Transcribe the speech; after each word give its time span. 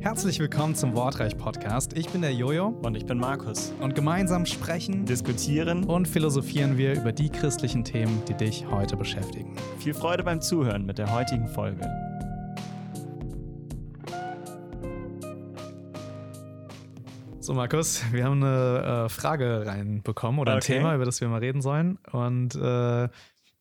Herzlich 0.00 0.38
willkommen 0.40 0.74
zum 0.74 0.94
Wortreich 0.94 1.36
Podcast. 1.36 1.96
Ich 1.96 2.08
bin 2.08 2.22
der 2.22 2.32
Jojo 2.32 2.68
Und 2.82 2.96
ich 2.96 3.06
bin 3.06 3.18
Markus. 3.18 3.72
und 3.80 3.94
gemeinsam 3.94 4.46
sprechen 4.46 5.04
Diskutieren. 5.04 5.84
und 5.84 6.08
philosophieren 6.08 6.76
wir 6.78 6.94
über 6.94 7.12
die 7.12 7.28
christlichen 7.28 7.84
Themen, 7.84 8.22
die 8.28 8.34
dich 8.34 8.66
heute 8.70 8.96
beschäftigen. 8.96 9.56
Viel 9.78 9.94
Freude 9.94 10.22
beim 10.24 10.40
Zuhören 10.40 10.84
mit 10.86 10.98
der 10.98 11.12
heutigen 11.12 11.48
Folge. 11.48 11.80
So, 17.40 17.54
Markus, 17.54 18.02
wir 18.12 18.24
haben 18.24 18.42
eine 18.44 19.04
äh, 19.06 19.08
Frage 19.08 19.64
reinbekommen 19.66 20.40
oder 20.40 20.52
ein 20.52 20.58
Okay. 20.58 20.74
Thema, 20.78 20.94
über 20.94 21.04
das 21.04 21.20
wir 21.20 21.28
mal 21.28 21.38
reden 21.40 21.62
sollen. 21.62 21.98
Und 22.12 22.54
äh, 22.54 23.08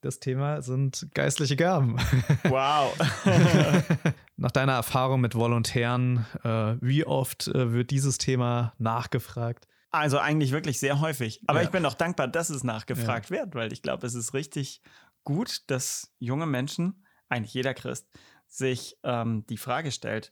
das 0.02 0.20
Thema 0.20 0.62
sind 0.62 1.08
geistliche 1.14 1.56
Gaben. 1.56 1.98
Wow. 2.44 2.98
Nach 4.38 4.52
deiner 4.52 4.74
Erfahrung 4.74 5.22
mit 5.22 5.36
Volontären, 5.36 6.26
äh, 6.44 6.76
wie 6.82 7.06
oft 7.06 7.48
äh, 7.50 7.74
wird 7.74 7.92
dieses 7.92 8.18
Thema 8.18 8.74
nachgefragt? 8.78 9.68
Also 9.92 10.20
eigentlich 10.20 10.52
wirklich 10.52 10.80
sehr 10.80 11.02
häufig. 11.02 11.42
Aber 11.48 11.60
Ja. 11.60 11.66
ich 11.66 11.72
bin 11.72 11.86
auch 11.86 11.96
dankbar, 11.96 12.28
dass 12.28 12.50
es 12.50 12.64
nachgefragt 12.64 13.32
wird, 13.32 13.56
weil 13.56 13.74
ich 13.74 13.82
glaube, 13.82 14.06
es 14.08 14.14
ist 14.16 14.34
richtig 14.34 14.82
gut, 15.24 15.64
dass 15.68 16.14
junge 16.20 16.46
Menschen, 16.46 17.06
eigentlich 17.28 17.54
jeder 17.54 17.74
Christ, 17.74 18.08
sich 18.48 18.98
ähm, 19.04 19.46
die 19.50 19.58
Frage 19.58 19.92
stellt, 19.92 20.32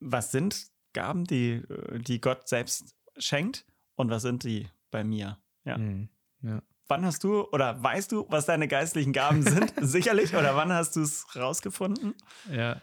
was 0.00 0.32
sind 0.32 0.66
Gaben, 0.92 1.24
die, 1.24 1.62
äh, 1.68 1.98
die 1.98 2.20
Gott 2.20 2.48
selbst 2.48 2.94
schenkt 3.18 3.64
und 3.94 4.10
was 4.10 4.22
sind 4.22 4.42
die 4.44 4.68
bei 4.90 5.04
mir? 5.04 5.38
Ja. 5.64 5.76
Hm, 5.76 6.08
ja. 6.42 6.62
Wann 6.92 7.06
hast 7.06 7.24
du 7.24 7.44
oder 7.52 7.82
weißt 7.82 8.12
du, 8.12 8.26
was 8.28 8.44
deine 8.44 8.68
geistlichen 8.68 9.14
Gaben 9.14 9.40
sind? 9.40 9.72
Sicherlich. 9.80 10.34
Oder 10.36 10.56
wann 10.56 10.70
hast 10.70 10.94
du 10.96 11.00
es 11.00 11.24
rausgefunden? 11.34 12.12
Ja. 12.52 12.82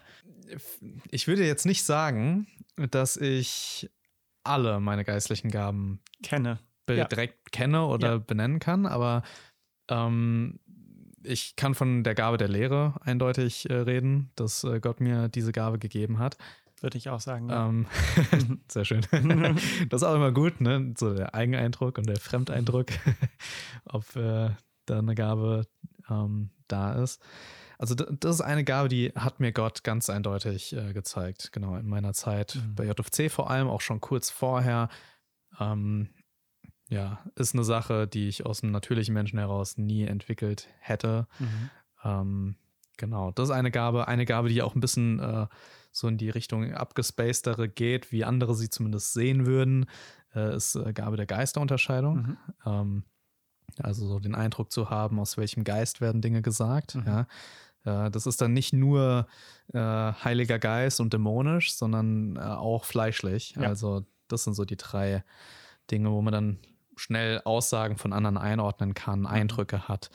Ich 1.11 1.27
würde 1.27 1.45
jetzt 1.45 1.67
nicht 1.67 1.83
sagen, 1.83 2.47
dass 2.89 3.17
ich 3.17 3.87
alle 4.43 4.79
meine 4.79 5.03
geistlichen 5.05 5.51
Gaben 5.51 5.99
Kenne. 6.23 6.57
Ja. 6.89 7.05
direkt 7.05 7.51
kenne 7.51 7.85
oder 7.85 8.13
Ja. 8.13 8.17
benennen 8.17 8.57
kann, 8.57 8.87
aber 8.87 9.21
ähm, 9.91 10.59
ich 11.21 11.55
kann 11.55 11.75
von 11.75 12.03
der 12.03 12.15
Gabe 12.15 12.37
der 12.37 12.47
Lehre 12.47 12.95
eindeutig 13.01 13.69
äh, 13.69 13.73
reden, 13.75 14.31
dass 14.35 14.63
äh, 14.63 14.79
Gott 14.79 15.01
mir 15.01 15.29
diese 15.29 15.51
Gabe 15.51 15.77
gegeben 15.77 16.17
hat. 16.17 16.35
Würde 16.81 16.97
ich 16.97 17.09
auch 17.09 17.19
sagen. 17.19 17.49
Ja. 17.49 17.67
Ähm, 17.67 17.85
sehr 18.69 18.85
schön. 18.85 19.01
das 19.89 20.01
ist 20.01 20.07
auch 20.07 20.15
immer 20.15 20.31
gut, 20.31 20.61
ne? 20.61 20.93
So 20.97 21.13
der 21.13 21.35
Eigeneindruck 21.35 21.97
und 21.97 22.07
der 22.07 22.15
Fremdeindruck, 22.17 22.87
ob 23.91 24.15
äh, 24.15 24.51
da 24.85 24.99
eine 24.99 25.15
Gabe 25.15 25.67
ähm, 26.09 26.51
da 26.67 26.93
ist. 26.93 27.21
Also 27.77 27.95
das 27.95 28.35
ist 28.35 28.41
eine 28.41 28.63
Gabe, 28.63 28.89
die 28.89 29.13
hat 29.15 29.39
mir 29.39 29.53
Gott 29.53 29.83
ganz 29.83 30.09
eindeutig 30.09 30.75
äh, 30.75 30.91
gezeigt, 30.93 31.51
genau 31.53 31.75
in 31.77 31.87
meiner 31.87 32.13
Zeit 32.13 32.55
Mhm. 32.55 32.75
bei 32.75 32.85
JFC 32.85 33.31
vor 33.31 33.49
allem, 33.49 33.67
auch 33.67 33.81
schon 33.81 34.01
kurz 34.01 34.29
vorher. 34.29 34.89
Ähm, 35.59 36.09
ja, 36.89 37.19
ist 37.35 37.53
eine 37.53 37.63
Sache, 37.63 38.07
die 38.07 38.27
ich 38.27 38.45
aus 38.45 38.61
dem 38.61 38.71
natürlichen 38.71 39.13
Menschen 39.13 39.39
heraus 39.39 39.77
nie 39.77 40.03
entwickelt 40.03 40.67
hätte. 40.79 41.27
Mhm. 41.39 41.69
Ähm, 42.03 42.55
genau, 42.97 43.31
das 43.31 43.49
ist 43.49 43.55
eine 43.55 43.71
Gabe, 43.71 44.07
eine 44.07 44.25
Gabe, 44.25 44.49
die 44.49 44.61
auch 44.61 44.75
ein 44.75 44.81
bisschen 44.81 45.19
äh, 45.19 45.47
so 45.91 46.07
in 46.07 46.17
die 46.17 46.29
Richtung 46.29 46.73
abgespacedere 46.73 47.69
geht, 47.69 48.11
wie 48.11 48.25
andere 48.25 48.55
sie 48.55 48.69
zumindest 48.69 49.13
sehen 49.13 49.45
würden, 49.45 49.85
äh, 50.35 50.55
ist 50.55 50.75
äh, 50.75 50.91
Gabe 50.93 51.15
der 51.15 51.27
Geisterunterscheidung. 51.27 52.15
Mhm. 52.15 52.37
Ähm, 52.65 53.03
also 53.81 54.07
so 54.07 54.19
den 54.19 54.35
Eindruck 54.35 54.71
zu 54.71 54.89
haben, 54.89 55.19
aus 55.19 55.37
welchem 55.37 55.63
Geist 55.63 56.01
werden 56.01 56.21
Dinge 56.21 56.41
gesagt. 56.41 56.95
Mhm. 56.95 57.03
Ja. 57.05 57.27
Äh, 58.05 58.11
das 58.11 58.25
ist 58.25 58.41
dann 58.41 58.53
nicht 58.53 58.73
nur 58.73 59.27
äh, 59.73 59.79
Heiliger 59.79 60.59
Geist 60.59 60.99
und 60.99 61.13
dämonisch, 61.13 61.73
sondern 61.73 62.35
äh, 62.35 62.39
auch 62.39 62.85
fleischlich. 62.85 63.55
Ja. 63.55 63.67
Also 63.67 64.05
das 64.27 64.43
sind 64.43 64.53
so 64.53 64.65
die 64.65 64.77
drei 64.77 65.23
Dinge, 65.91 66.11
wo 66.11 66.21
man 66.21 66.33
dann 66.33 66.59
schnell 66.95 67.41
Aussagen 67.45 67.97
von 67.97 68.13
anderen 68.13 68.37
einordnen 68.37 68.93
kann, 68.93 69.25
Eindrücke 69.25 69.87
hat, 69.87 70.09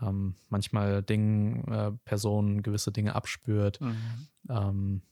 ähm, 0.00 0.36
manchmal 0.48 1.02
Dingen, 1.02 1.64
äh, 1.68 1.92
Personen 2.04 2.62
gewisse 2.62 2.92
Dinge 2.92 3.14
abspürt. 3.14 3.80
Mhm. 3.80 4.28
Ähm, 4.48 5.02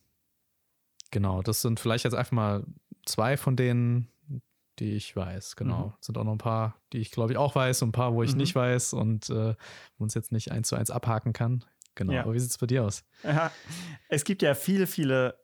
genau, 1.11 1.43
das 1.43 1.61
sind 1.61 1.81
vielleicht 1.81 2.05
jetzt 2.05 2.15
einfach 2.15 2.33
mal 2.33 2.65
zwei 3.05 3.37
von 3.37 3.57
denen, 3.57 4.09
die 4.79 4.93
ich 4.93 5.15
weiß. 5.17 5.57
Genau. 5.57 5.87
Mhm. 5.89 5.93
Sind 6.01 6.19
auch 6.19 6.25
noch 6.25 6.33
ein 6.33 6.39
paar, 6.39 6.77
die 6.93 6.99
ich 6.99 7.11
glaube 7.11 7.33
ich 7.33 7.39
auch 7.39 7.55
weiß 7.55 7.83
und 7.83 7.89
ein 7.91 7.93
paar, 7.93 8.15
wo 8.15 8.23
ich 8.23 8.33
Mhm. 8.33 8.39
nicht 8.39 8.55
weiß 8.55 8.93
und 8.95 9.29
äh, 9.31 9.55
wo 9.97 10.05
uns 10.05 10.15
jetzt 10.15 10.33
nicht 10.33 10.53
eins 10.53 10.69
zu 10.69 10.77
eins 10.77 10.91
abhaken 10.91 11.33
kann. 11.33 11.65
Genau. 11.95 12.13
Ja. 12.13 12.23
Aber 12.23 12.35
wie 12.35 12.39
sieht 12.39 12.51
es 12.51 12.59
bei 12.59 12.67
dir 12.67 12.85
aus? 12.85 13.05
Ja, 13.25 13.51
es 14.09 14.25
gibt 14.25 14.43
ja 14.43 14.55
viele, 14.55 14.87
viele 14.87 15.39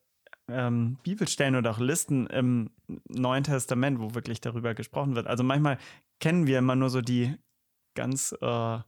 ähm, 0.49 0.99
Bibelstellen 1.03 1.57
oder 1.57 1.71
auch 1.71 1.79
Listen 1.81 2.27
im 2.29 2.71
Neuen 3.09 3.45
Testament, 3.45 3.99
wo 3.99 4.15
wirklich 4.15 4.41
darüber 4.41 4.75
gesprochen 4.75 5.17
wird. 5.17 5.27
Also 5.27 5.43
manchmal 5.43 5.79
kennen 6.21 6.47
wir 6.47 6.59
immer 6.59 6.77
nur 6.77 6.91
so 6.91 7.01
die 7.01 7.35
ganz, 7.95 8.37
äh, 8.41 8.79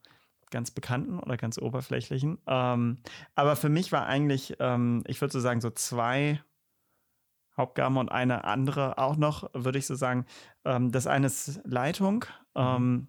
ganz 0.50 0.70
bekannten 0.70 1.18
oder 1.18 1.36
ganz 1.36 1.58
oberflächlichen. 1.58 2.38
Ähm, 2.46 2.98
aber 3.34 3.56
für 3.56 3.68
mich 3.68 3.90
war 3.90 4.06
eigentlich, 4.06 4.56
ähm, 4.60 5.02
ich 5.06 5.20
würde 5.20 5.32
so 5.32 5.40
sagen, 5.40 5.60
so 5.60 5.70
zwei 5.70 6.40
Hauptgaben 7.56 7.96
und 7.96 8.10
eine 8.10 8.44
andere 8.44 8.98
auch 8.98 9.16
noch, 9.16 9.50
würde 9.54 9.78
ich 9.78 9.86
so 9.86 9.94
sagen. 9.94 10.26
Ähm, 10.64 10.92
das 10.92 11.06
eine 11.06 11.26
ist 11.26 11.60
Leitung, 11.64 12.24
ähm, 12.54 13.08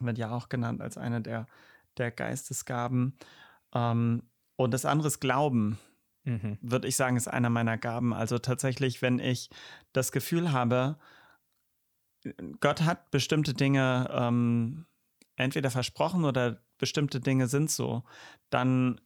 wird 0.00 0.18
ja 0.18 0.30
auch 0.30 0.48
genannt 0.48 0.80
als 0.80 0.96
eine 0.96 1.20
der, 1.20 1.46
der 1.98 2.10
Geistesgaben. 2.10 3.18
Ähm, 3.74 4.22
und 4.56 4.72
das 4.72 4.84
andere 4.84 5.08
ist 5.08 5.20
Glauben, 5.20 5.78
Mhm. 6.24 6.58
würde 6.60 6.86
ich 6.86 6.96
sagen, 6.96 7.16
ist 7.16 7.28
einer 7.28 7.48
meiner 7.48 7.78
Gaben. 7.78 8.12
Also 8.12 8.38
tatsächlich, 8.38 9.00
wenn 9.00 9.18
ich 9.18 9.48
das 9.94 10.12
Gefühl 10.12 10.52
habe, 10.52 10.98
Gott 12.60 12.82
hat 12.82 13.10
bestimmte 13.10 13.54
Dinge 13.54 14.08
ähm, 14.12 14.86
entweder 15.36 15.70
versprochen 15.70 16.24
oder 16.24 16.62
bestimmte 16.76 17.20
Dinge 17.20 17.46
sind 17.46 17.70
so, 17.70 18.04
dann 18.50 19.00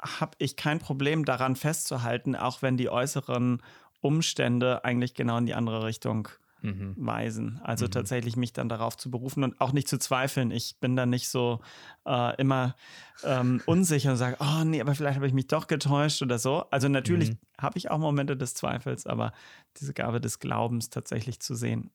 habe 0.00 0.32
ich 0.38 0.56
kein 0.56 0.78
Problem 0.78 1.24
daran 1.24 1.56
festzuhalten, 1.56 2.36
auch 2.36 2.62
wenn 2.62 2.76
die 2.76 2.88
äußeren 2.88 3.62
Umstände 4.04 4.84
eigentlich 4.84 5.14
genau 5.14 5.38
in 5.38 5.46
die 5.46 5.54
andere 5.54 5.84
Richtung 5.84 6.28
Mhm. 6.60 6.94
weisen. 6.96 7.60
Also 7.62 7.86
Mhm. 7.86 7.90
tatsächlich 7.90 8.36
mich 8.36 8.52
dann 8.52 8.68
darauf 8.68 8.96
zu 8.96 9.10
berufen 9.10 9.44
und 9.44 9.60
auch 9.60 9.72
nicht 9.72 9.88
zu 9.88 9.98
zweifeln. 9.98 10.50
Ich 10.50 10.78
bin 10.80 10.96
dann 10.96 11.10
nicht 11.10 11.28
so 11.28 11.60
äh, 12.06 12.34
immer 12.40 12.74
ähm, 13.22 13.62
unsicher 13.66 14.12
und 14.12 14.16
sage, 14.16 14.36
oh 14.40 14.64
nee, 14.64 14.80
aber 14.80 14.94
vielleicht 14.94 15.16
habe 15.16 15.26
ich 15.26 15.32
mich 15.34 15.46
doch 15.48 15.66
getäuscht 15.66 16.22
oder 16.22 16.38
so. 16.38 16.64
Also 16.70 16.88
natürlich 16.88 17.30
Mhm. 17.30 17.38
habe 17.60 17.78
ich 17.78 17.90
auch 17.90 17.98
Momente 17.98 18.36
des 18.36 18.54
Zweifels, 18.54 19.06
aber 19.06 19.32
diese 19.78 19.92
Gabe 19.94 20.20
des 20.20 20.38
Glaubens 20.38 20.90
tatsächlich 20.90 21.40
zu 21.40 21.54
sehen, 21.54 21.90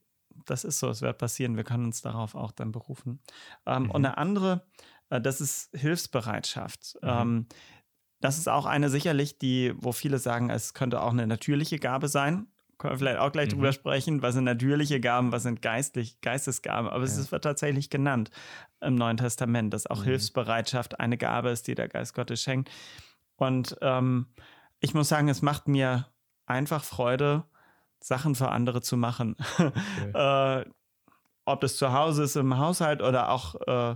das 0.46 0.64
ist 0.64 0.80
so, 0.80 0.90
es 0.90 1.02
wird 1.02 1.18
passieren. 1.18 1.58
Wir 1.58 1.64
können 1.64 1.86
uns 1.86 2.02
darauf 2.02 2.36
auch 2.36 2.52
dann 2.52 2.72
berufen. 2.72 3.20
Ähm, 3.66 3.84
Mhm. 3.84 3.92
Und 3.92 4.06
eine 4.06 4.18
andere, 4.18 4.66
äh, 5.10 5.20
das 5.22 5.42
ist 5.42 5.70
Hilfsbereitschaft. 5.76 6.96
Mhm. 7.02 7.10
Ähm, 7.10 7.46
das 8.22 8.38
ist 8.38 8.50
auch 8.50 8.66
eine 8.66 8.90
sicherlich, 8.90 9.38
die, 9.38 9.74
wo 9.78 9.92
viele 9.92 10.18
sagen, 10.20 10.50
es 10.50 10.74
könnte 10.74 11.02
auch 11.02 11.12
eine 11.12 11.26
natürliche 11.28 11.80
Gabe 11.80 12.08
sein. 12.08 12.48
Können 12.78 12.94
wir 12.94 12.98
vielleicht 12.98 13.20
auch 13.20 13.32
gleich 13.32 13.48
Mhm. 13.48 13.56
drüber 13.58 13.74
sprechen, 13.74 14.22
was 14.22 14.36
sind 14.36 14.46
natürliche 14.46 15.00
Gaben, 15.02 15.32
was 15.32 15.44
sind 15.44 15.62
geistlich, 15.62 16.22
Geistesgaben. 16.22 16.90
Aber 16.90 17.04
es 17.04 17.16
Ja. 17.16 17.22
ist, 17.24 17.32
wird 17.32 17.44
tatsächlich 17.44 17.90
genannt 17.90 18.32
im 18.82 18.96
Neuen 18.96 19.18
Testament, 19.18 19.74
dass 19.74 19.86
auch 19.88 20.00
Mhm. 20.02 20.06
Hilfsbereitschaft 20.06 21.00
eine 21.00 21.18
Gabe 21.18 21.50
ist, 21.50 21.68
die 21.68 21.76
der 21.76 21.90
Geist 21.90 22.14
Gottes 22.14 22.42
schenkt. 22.42 22.70
Und 23.36 23.78
ähm, 23.82 24.28
ich 24.80 24.94
muss 24.94 25.10
sagen, 25.10 25.28
es 25.30 25.42
macht 25.42 25.68
mir 25.68 26.08
einfach 26.46 26.84
Freude, 26.84 27.44
Sachen 28.02 28.34
für 28.36 28.50
andere 28.50 28.82
zu 28.82 28.96
machen. 28.96 29.36
äh, 30.14 30.66
ob 31.46 31.62
das 31.62 31.78
zu 31.78 31.92
Hause 31.92 32.24
ist, 32.24 32.36
im 32.38 32.58
Haushalt 32.58 33.02
oder 33.02 33.30
auch 33.30 33.56
äh, 33.68 33.96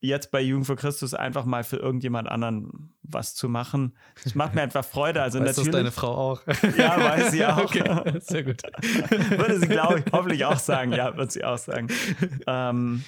jetzt 0.00 0.30
bei 0.30 0.40
Jugend 0.40 0.66
für 0.66 0.76
Christus 0.76 1.14
einfach 1.14 1.44
mal 1.44 1.62
für 1.62 1.76
irgendjemand 1.76 2.28
anderen 2.28 2.94
was 3.02 3.34
zu 3.34 3.48
machen. 3.48 3.96
Es 4.24 4.34
macht 4.34 4.54
mir 4.54 4.62
einfach 4.62 4.84
Freude. 4.84 5.22
Also 5.22 5.38
Weiß 5.40 5.48
das 5.48 5.56
natürlich. 5.58 5.74
deine 5.74 5.90
Frau 5.92 6.14
auch? 6.14 6.42
Ja, 6.76 6.98
weiß 7.02 7.30
sie 7.32 7.44
auch. 7.46 7.64
okay, 7.64 8.18
sehr 8.20 8.44
gut. 8.44 8.62
Würde 9.30 9.58
sie, 9.60 9.68
glaube 9.68 9.98
ich, 10.00 10.12
hoffentlich 10.12 10.44
auch 10.44 10.58
sagen. 10.58 10.92
Ja, 10.92 11.16
wird 11.16 11.32
sie 11.32 11.44
auch 11.44 11.58
sagen. 11.58 11.88
Ähm, 12.46 13.04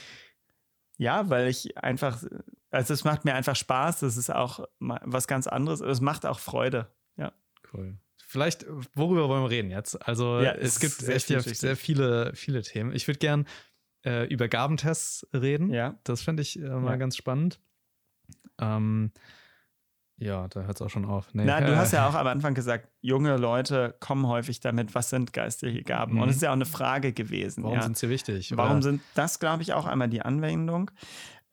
ja, 0.99 1.31
weil 1.31 1.49
ich 1.49 1.79
einfach, 1.79 2.23
also 2.71 2.95
es 2.95 3.05
macht 3.05 3.25
mir 3.25 3.35
einfach 3.35 3.57
Spaß. 3.57 4.01
Das 4.01 4.17
ist 4.17 4.31
auch 4.31 4.67
was 4.79 5.27
ganz 5.27 5.47
anderes. 5.47 5.81
Es 5.81 6.01
macht 6.01 6.27
auch 6.27 6.39
Freude. 6.39 6.89
Ja. 7.17 7.33
Cool. 7.73 7.97
Vielleicht, 8.27 8.67
worüber 8.95 9.29
wollen 9.29 9.43
wir 9.43 9.51
reden 9.51 9.71
jetzt? 9.71 10.07
Also 10.09 10.41
Ja, 10.41 10.53
es 10.53 10.77
es 10.83 10.99
gibt 10.99 11.09
echt 11.09 11.27
sehr 11.59 11.77
viele, 11.77 12.35
viele 12.35 12.63
Themen. 12.63 12.93
Ich 12.95 13.07
würde 13.07 13.19
gern 13.19 13.47
äh, 14.05 14.27
über 14.27 14.49
Gabentests 14.49 15.27
reden. 15.35 15.71
Ja. 15.71 15.99
Das 16.05 16.23
fände 16.23 16.43
ich 16.43 16.59
äh, 16.59 16.69
mal 16.69 16.91
Ja. 16.93 16.97
ganz 16.97 17.17
spannend. 17.17 17.61
Ähm, 18.61 19.13
ja, 20.19 20.47
da 20.49 20.63
hört 20.63 20.77
es 20.77 20.83
auch 20.83 20.91
schon 20.91 21.05
auf. 21.05 21.33
Nee, 21.35 21.45
Na, 21.45 21.61
du 21.61 21.77
hast 21.77 21.93
ja 21.93 22.07
auch 22.09 22.15
am 22.15 22.27
Anfang 22.27 22.55
gesagt, 22.55 22.89
junge 23.01 23.37
Leute 23.37 23.97
kommen 23.99 24.27
häufig 24.29 24.61
damit, 24.61 24.95
was 24.95 25.11
sind 25.11 25.33
geistliche 25.33 25.83
Gaben? 25.83 26.19
Und 26.19 26.25
Mhm. 26.27 26.31
es 26.31 26.37
ist 26.37 26.43
ja 26.43 26.51
auch 26.51 26.55
eine 26.55 26.67
Frage 26.67 27.13
gewesen. 27.13 27.65
Warum 27.65 27.77
ja. 27.77 27.83
sind 27.83 27.97
sie 27.97 28.09
wichtig? 28.09 28.57
Warum 28.57 28.73
Oder- 28.79 28.83
sind 28.83 29.03
das, 29.15 29.41
glaube 29.41 29.63
ich, 29.63 29.73
auch 29.73 29.87
einmal 29.87 30.09
die 30.09 30.23
Anwendung? 30.23 30.91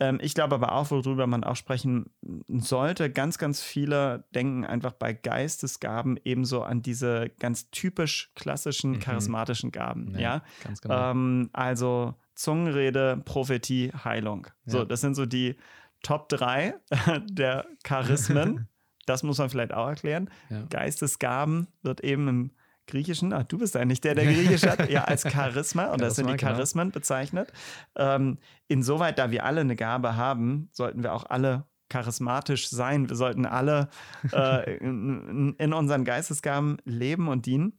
Ähm, 0.01 0.19
ich 0.21 0.33
glaube 0.33 0.55
aber 0.55 0.73
auch, 0.73 0.91
worüber 0.91 1.25
man 1.27 1.43
auch 1.43 1.55
sprechen 1.57 2.05
sollte, 2.47 3.09
ganz, 3.09 3.37
ganz 3.37 3.61
viele 3.61 4.23
denken 4.33 4.65
einfach 4.65 4.93
bei 4.93 5.11
Geistesgaben 5.13 6.17
ebenso 6.23 6.61
an 6.63 6.81
diese 6.81 7.31
ganz 7.39 7.69
typisch 7.71 8.31
klassischen 8.35 8.91
Mhm. 8.91 8.99
charismatischen 8.99 9.71
Gaben. 9.71 10.17
Ja, 10.17 10.43
Ganz 10.63 10.79
genau. 10.81 11.11
ähm, 11.11 11.49
also 11.53 12.13
Zungenrede, 12.39 13.21
Prophetie, 13.25 13.91
Heilung. 14.05 14.47
So, 14.65 14.79
Ja. 14.79 14.85
das 14.85 15.01
sind 15.01 15.15
so 15.15 15.25
die 15.25 15.57
Top 16.03 16.29
3 16.29 16.73
der 17.29 17.65
Charismen. 17.83 18.69
das 19.05 19.23
muss 19.23 19.39
man 19.39 19.49
vielleicht 19.49 19.73
auch 19.73 19.89
erklären. 19.89 20.29
Ja. 20.49 20.63
Geistesgaben 20.69 21.67
wird 21.81 21.99
eben 22.01 22.29
im 22.29 22.51
Griechischen, 22.87 23.33
ah, 23.33 23.43
du 23.43 23.57
bist 23.57 23.75
eigentlich 23.75 23.99
der, 23.99 24.15
der 24.15 24.23
Griechisch 24.25 24.63
hat, 24.63 24.89
ja, 24.89 25.03
als 25.03 25.23
Charisma 25.29 25.85
und 25.91 25.99
das 26.01 26.15
sind 26.15 26.29
die 26.29 26.37
genau. 26.37 26.53
Charismen 26.53 26.91
bezeichnet. 26.91 27.51
Ähm, 27.97 28.37
insoweit, 28.69 29.19
da 29.19 29.31
wir 29.31 29.43
alle 29.43 29.59
eine 29.61 29.75
Gabe 29.75 30.15
haben, 30.15 30.69
sollten 30.71 31.03
wir 31.03 31.13
auch 31.13 31.25
alle 31.29 31.65
charismatisch 31.89 32.69
sein. 32.69 33.09
Wir 33.09 33.17
sollten 33.17 33.45
alle 33.45 33.89
äh, 34.31 34.77
in, 34.77 35.55
in 35.57 35.73
unseren 35.73 36.05
Geistesgaben 36.05 36.77
leben 36.85 37.27
und 37.27 37.45
dienen. 37.45 37.73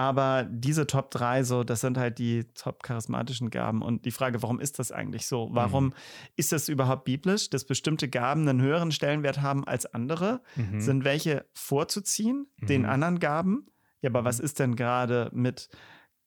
Aber 0.00 0.46
diese 0.48 0.86
Top 0.86 1.10
3, 1.10 1.42
so, 1.42 1.64
das 1.64 1.80
sind 1.80 1.98
halt 1.98 2.20
die 2.20 2.44
top 2.54 2.84
charismatischen 2.84 3.50
Gaben. 3.50 3.82
Und 3.82 4.04
die 4.04 4.12
Frage, 4.12 4.40
warum 4.44 4.60
ist 4.60 4.78
das 4.78 4.92
eigentlich 4.92 5.26
so? 5.26 5.48
Warum 5.50 5.92
ist 6.36 6.52
das 6.52 6.68
überhaupt 6.68 7.04
biblisch, 7.04 7.50
dass 7.50 7.64
bestimmte 7.64 8.08
Gaben 8.08 8.46
einen 8.48 8.62
höheren 8.62 8.92
Stellenwert 8.92 9.42
haben 9.42 9.66
als 9.66 9.86
andere? 9.92 10.40
Mhm. 10.54 10.80
Sind 10.80 11.04
welche 11.04 11.46
vorzuziehen, 11.52 12.46
den 12.62 12.82
Mhm. 12.82 12.88
anderen 12.90 13.18
Gaben? 13.18 13.66
Ja, 14.00 14.10
aber 14.10 14.24
was 14.24 14.38
Mhm. 14.38 14.44
ist 14.44 14.58
denn 14.60 14.76
gerade 14.76 15.30
mit 15.32 15.68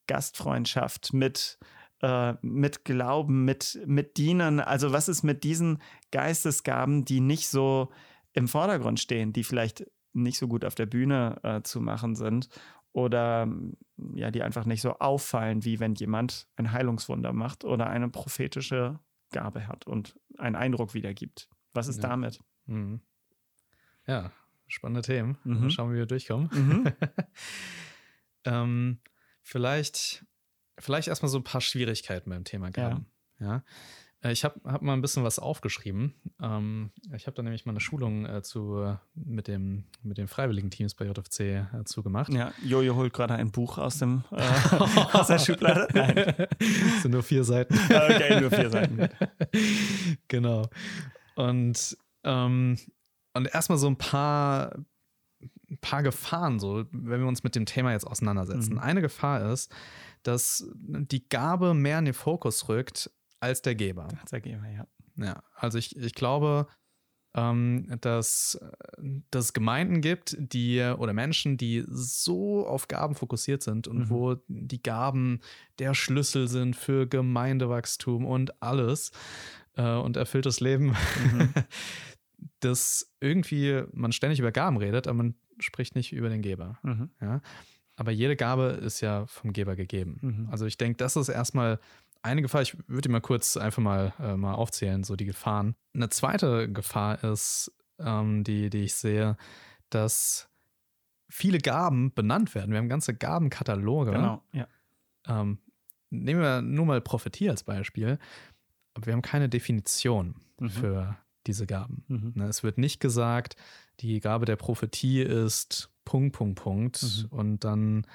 Gastfreundschaft, 0.08 1.14
mit, 1.14 1.58
äh, 2.02 2.34
mit 2.42 2.84
Glauben, 2.84 3.46
mit, 3.46 3.80
mit 3.86 4.18
Dienen? 4.18 4.60
Also, 4.60 4.92
was 4.92 5.08
ist 5.08 5.24
mit 5.24 5.46
diesen 5.46 5.82
Geistesgaben, 6.12 7.06
die 7.06 7.22
nicht 7.22 7.48
so 7.48 7.90
im 8.34 8.50
Vordergrund 8.50 9.00
stehen, 9.00 9.32
die 9.32 9.46
vielleicht 9.46 9.86
nicht 10.14 10.38
so 10.38 10.50
gut 10.50 10.66
auf 10.66 10.76
der 10.76 10.88
Bühne 10.88 11.40
äh, 11.44 11.62
zu 11.62 11.80
machen 11.80 12.16
sind 12.16 12.50
oder 12.94 13.48
ja, 14.16 14.32
die 14.32 14.42
einfach 14.44 14.66
nicht 14.66 14.82
so 14.82 14.98
auffallen, 15.00 15.64
wie 15.64 15.80
wenn 15.80 15.96
jemand 15.96 16.48
ein 16.56 16.72
Heilungswunder 16.72 17.34
macht 17.34 17.64
oder 17.64 17.88
eine 17.88 18.10
prophetische 18.10 19.00
Gabe 19.32 19.68
hat 19.68 19.88
und 19.88 20.20
einen 20.38 20.56
Eindruck 20.56 20.94
wiedergibt. 20.94 21.48
Was 21.74 21.88
ist 21.88 22.04
Ja. 22.04 22.10
damit? 22.10 22.40
Mhm. 22.66 23.02
Ja, 24.08 24.32
spannende 24.68 25.02
Themen. 25.04 25.38
Mhm. 25.44 25.70
Schauen, 25.70 25.94
wie 25.94 25.98
wir 25.98 26.06
durchkommen. 26.06 26.50
Mhm. 26.54 26.92
ähm, 28.46 29.00
vielleicht, 29.42 30.26
vielleicht 30.80 31.08
erstmal 31.08 31.30
so 31.30 31.38
ein 31.38 31.44
paar 31.44 31.62
Schwierigkeiten 31.62 32.30
beim 32.30 32.44
Thema 32.44 32.72
Gaben. 32.72 33.06
Ja. 33.40 33.58
Äh, 33.58 33.62
Ich 34.24 34.44
habe 34.44 34.60
hab 34.66 34.84
mal 34.84 34.94
ein 34.94 35.02
bisschen 35.02 35.24
was 35.24 35.40
aufgeschrieben. 35.40 36.14
Ähm, 36.40 36.92
ich 37.16 37.26
habe 37.26 37.36
da 37.36 37.42
nämlich 37.42 37.66
mal 37.66 37.72
eine 37.72 37.80
Schulung 37.80 38.28
äh, 38.28 38.44
zu, 38.44 38.78
äh, 38.78 38.96
mit, 39.16 39.48
dem, 39.48 39.86
mit 40.04 40.20
den 40.20 40.28
freiwilligen 40.28 40.70
Teams 40.70 40.94
bei 40.94 41.06
JFC 41.06 41.40
äh, 41.40 41.66
zugemacht. 41.86 42.32
Ja, 42.32 42.54
Jojo 42.64 42.96
holt 42.96 43.14
gerade 43.14 43.34
ein 43.34 43.52
Buch 43.52 43.80
aus, 43.80 43.98
dem, 43.98 44.24
äh, 44.32 44.44
aus 45.14 45.28
der 45.28 45.40
Schublade. 45.40 45.88
Nein. 45.96 46.16
Das 46.38 46.48
sind 47.02 47.12
nur 47.12 47.24
vier 47.24 47.44
Seiten. 47.44 47.74
Okay, 47.74 48.40
nur 48.40 48.52
vier 48.52 48.70
Seiten. 48.70 49.10
genau. 50.28 50.70
Und, 51.36 51.98
ähm, 52.24 52.78
und 53.34 53.54
erstmal 53.56 53.80
so 53.80 53.88
ein 53.88 53.98
paar, 53.98 54.76
ein 55.68 55.78
paar 55.80 56.04
Gefahren, 56.04 56.60
so, 56.60 56.86
wenn 56.92 57.22
wir 57.22 57.28
uns 57.28 57.44
mit 57.44 57.56
dem 57.56 57.66
Thema 57.66 57.92
jetzt 57.92 58.06
auseinandersetzen. 58.06 58.74
Mhm. 58.74 58.80
Eine 58.80 59.02
Gefahr 59.02 59.52
ist, 59.52 59.74
dass 60.22 60.70
die 60.76 61.28
Gabe 61.28 61.74
mehr 61.74 61.98
in 61.98 62.06
den 62.06 62.14
Fokus 62.14 62.70
rückt 62.70 63.10
als 63.42 63.62
der 63.62 63.76
Geber. 63.76 64.08
Sag 64.26 64.46
ich 64.46 64.56
mal, 64.58 64.72
ja. 64.74 64.88
Ja, 65.18 65.44
also 65.56 65.78
ich, 65.78 65.98
ich 65.98 66.14
glaube, 66.16 66.68
ähm, 67.36 67.88
dass, 68.02 68.60
dass 69.30 69.46
es 69.46 69.54
Gemeinden 69.54 70.02
gibt, 70.02 70.36
die 70.40 70.82
oder 70.98 71.14
Menschen, 71.14 71.58
die 71.58 71.84
so 71.88 72.66
auf 72.66 72.88
Gaben 72.88 73.16
fokussiert 73.16 73.62
sind 73.64 73.88
und 73.88 73.98
Mhm. 74.00 74.10
wo 74.10 74.36
die 74.48 74.82
Gaben 74.82 75.40
der 75.80 75.94
Schlüssel 75.94 76.48
sind 76.48 76.76
für 76.76 77.08
Gemeindewachstum 77.08 78.26
und 78.26 78.62
alles 78.62 79.12
äh, 79.76 79.96
und 79.96 80.18
erfülltes 80.18 80.60
Leben, 80.60 80.88
Mhm. 81.34 81.54
dass 82.60 83.12
irgendwie 83.20 83.84
man 83.94 84.12
ständig 84.12 84.40
über 84.40 84.52
Gaben 84.52 84.78
redet, 84.78 85.08
aber 85.08 85.18
man 85.18 85.36
spricht 85.60 85.96
nicht 85.96 86.12
über 86.14 86.30
den 86.30 86.42
Geber. 86.42 86.80
Mhm. 86.84 87.12
Ja? 87.22 87.42
Aber 87.96 88.12
jede 88.12 88.36
Gabe 88.36 88.80
ist 88.84 89.02
ja 89.02 89.26
vom 89.28 89.54
Geber 89.54 89.76
gegeben. 89.76 90.18
Mhm. 90.22 90.48
Also 90.50 90.66
ich 90.66 90.78
denke, 90.78 90.98
das 90.98 91.16
ist 91.16 91.30
erstmal 91.30 91.80
eine 92.24 92.42
Gefahr. 92.42 92.62
Ich 92.62 92.78
würde 92.88 93.02
die 93.02 93.10
mal 93.10 93.22
kurz 93.22 93.58
einfach 93.58 93.82
mal, 93.82 94.14
äh, 94.20 94.36
mal 94.36 94.54
aufzählen, 94.54 95.04
so 95.04 95.16
die 95.16 95.26
Gefahren. 95.26 95.76
Eine 95.94 96.10
zweite 96.10 96.72
Gefahr 96.72 97.24
ist, 97.24 97.72
ähm, 98.00 98.44
die, 98.44 98.70
die 98.70 98.84
ich 98.84 98.96
sehe, 98.96 99.38
dass 99.90 100.50
viele 101.30 101.60
Gaben 101.60 102.14
benannt 102.14 102.54
werden. 102.56 102.72
Wir 102.72 102.78
haben 102.80 102.90
ganze 102.90 103.14
Gabenkataloge. 103.16 104.12
Genau, 104.12 104.44
ja. 104.54 104.68
Ähm, 105.28 105.60
nehmen 106.10 106.42
wir 106.42 106.62
nur 106.62 106.86
mal 106.86 107.02
Prophetie 107.02 107.50
als 107.50 107.64
Beispiel. 107.64 108.20
Aber 108.94 109.06
wir 109.06 109.14
haben 109.14 109.22
keine 109.22 109.48
Definition 109.50 110.36
Mhm. 110.60 110.70
für 110.70 111.18
diese 111.48 111.66
Gaben. 111.66 112.04
Mhm. 112.08 112.34
Ne, 112.36 112.46
Es 112.48 112.62
wird 112.64 112.78
nicht 112.78 113.00
gesagt, 113.00 113.56
die 114.02 114.20
Gabe 114.20 114.46
der 114.46 114.58
Prophetie 114.58 115.22
ist 115.22 115.90
Punkt, 116.06 116.36
Punkt, 116.36 116.60
Punkt 116.62 117.02
Mhm. 117.04 117.28
und 117.30 117.60
dann, 117.64 118.06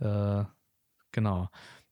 äh, 0.00 0.44
genau. 1.12 1.50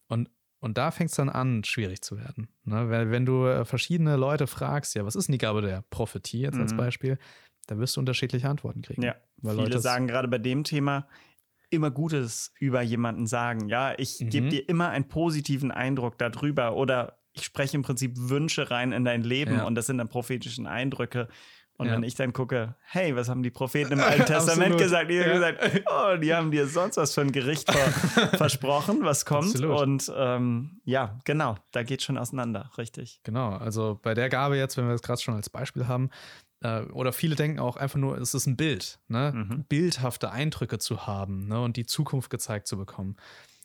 Und, 0.08 0.30
und 0.62 0.78
da 0.78 0.90
fängt 0.90 1.10
es 1.10 1.16
dann 1.16 1.28
an, 1.28 1.64
schwierig 1.64 2.02
zu 2.02 2.16
werden. 2.18 2.48
Ne? 2.64 2.88
Weil, 2.88 3.10
wenn 3.10 3.26
du 3.26 3.44
äh, 3.46 3.64
verschiedene 3.64 4.16
Leute 4.16 4.46
fragst, 4.46 4.94
ja, 4.94 5.04
was 5.04 5.16
ist 5.16 5.28
denn 5.28 5.32
die 5.32 5.38
Gabe 5.38 5.60
der 5.60 5.84
Prophetie 5.90 6.40
jetzt 6.40 6.58
als 6.58 6.72
Mhm. 6.72 6.76
Beispiel, 6.78 7.18
da 7.66 7.78
wirst 7.78 7.96
du 7.96 8.00
unterschiedliche 8.00 8.48
Antworten 8.48 8.80
kriegen. 8.82 9.02
Ja, 9.02 9.14
Weil 9.38 9.54
viele 9.56 9.64
Leute- 9.68 9.80
sagen 9.80 10.06
gerade 10.06 10.28
bei 10.28 10.38
dem 10.38 10.64
Thema 10.64 11.06
immer 11.70 11.90
Gutes 11.90 12.52
über 12.60 12.82
jemanden 12.82 13.26
sagen. 13.26 13.68
Ja, 13.68 13.94
ich 13.98 14.20
Mhm. 14.20 14.28
gebe 14.30 14.48
dir 14.48 14.68
immer 14.68 14.90
einen 14.90 15.08
positiven 15.08 15.70
Eindruck 15.70 16.18
darüber 16.18 16.74
oder 16.76 17.18
ich 17.34 17.44
spreche 17.44 17.76
im 17.76 17.82
Prinzip 17.82 18.12
Wünsche 18.16 18.70
rein 18.70 18.92
in 18.92 19.04
dein 19.04 19.22
Leben 19.22 19.54
Ja. 19.54 19.64
und 19.64 19.74
das 19.74 19.86
sind 19.86 19.98
dann 19.98 20.08
prophetischen 20.08 20.66
Eindrücke. 20.66 21.28
Und 21.82 21.88
Ja. 21.88 21.94
wenn 21.96 22.02
ich 22.04 22.14
dann 22.14 22.32
gucke, 22.32 22.76
hey, 22.82 23.14
was 23.16 23.28
haben 23.28 23.42
die 23.42 23.50
Propheten 23.50 23.92
im 23.92 24.00
Alten 24.00 24.24
Testament 24.24 24.78
gesagt? 24.78 25.10
Die 25.10 25.20
haben 25.22 25.32
gesagt, 25.32 25.82
oh, 25.90 26.16
die 26.16 26.32
haben 26.34 26.50
dir 26.50 26.66
sonst 26.66 26.96
was 26.96 27.12
für 27.12 27.20
ein 27.22 27.32
Gericht 27.32 27.70
ver 27.70 28.28
versprochen, 28.38 28.98
was 29.02 29.26
kommt. 29.26 29.48
Absolut. 29.54 29.80
Und 29.80 30.12
ähm, 30.16 30.80
ja, 30.84 31.18
genau, 31.24 31.56
da 31.72 31.82
geht 31.82 32.02
schon 32.02 32.16
auseinander, 32.16 32.70
richtig. 32.78 33.20
Genau, 33.24 33.50
also 33.56 33.98
bei 34.02 34.14
der 34.14 34.28
Gabe 34.28 34.56
jetzt, 34.56 34.76
wenn 34.76 34.86
wir 34.86 34.92
das 34.92 35.02
gerade 35.02 35.20
schon 35.20 35.34
als 35.34 35.50
Beispiel 35.50 35.86
haben, 35.88 36.10
äh, 36.60 36.82
oder 36.92 37.12
viele 37.12 37.34
denken 37.34 37.58
auch 37.58 37.76
einfach 37.76 37.98
nur, 37.98 38.16
es 38.18 38.32
ist 38.34 38.46
ein 38.46 38.56
Bild, 38.56 39.00
ne? 39.08 39.32
Mhm. 39.34 39.64
bildhafte 39.68 40.30
Eindrücke 40.30 40.78
zu 40.78 41.06
haben 41.06 41.48
ne? 41.48 41.60
und 41.60 41.76
die 41.76 41.86
Zukunft 41.86 42.30
gezeigt 42.30 42.66
zu 42.68 42.76
bekommen. 42.78 43.16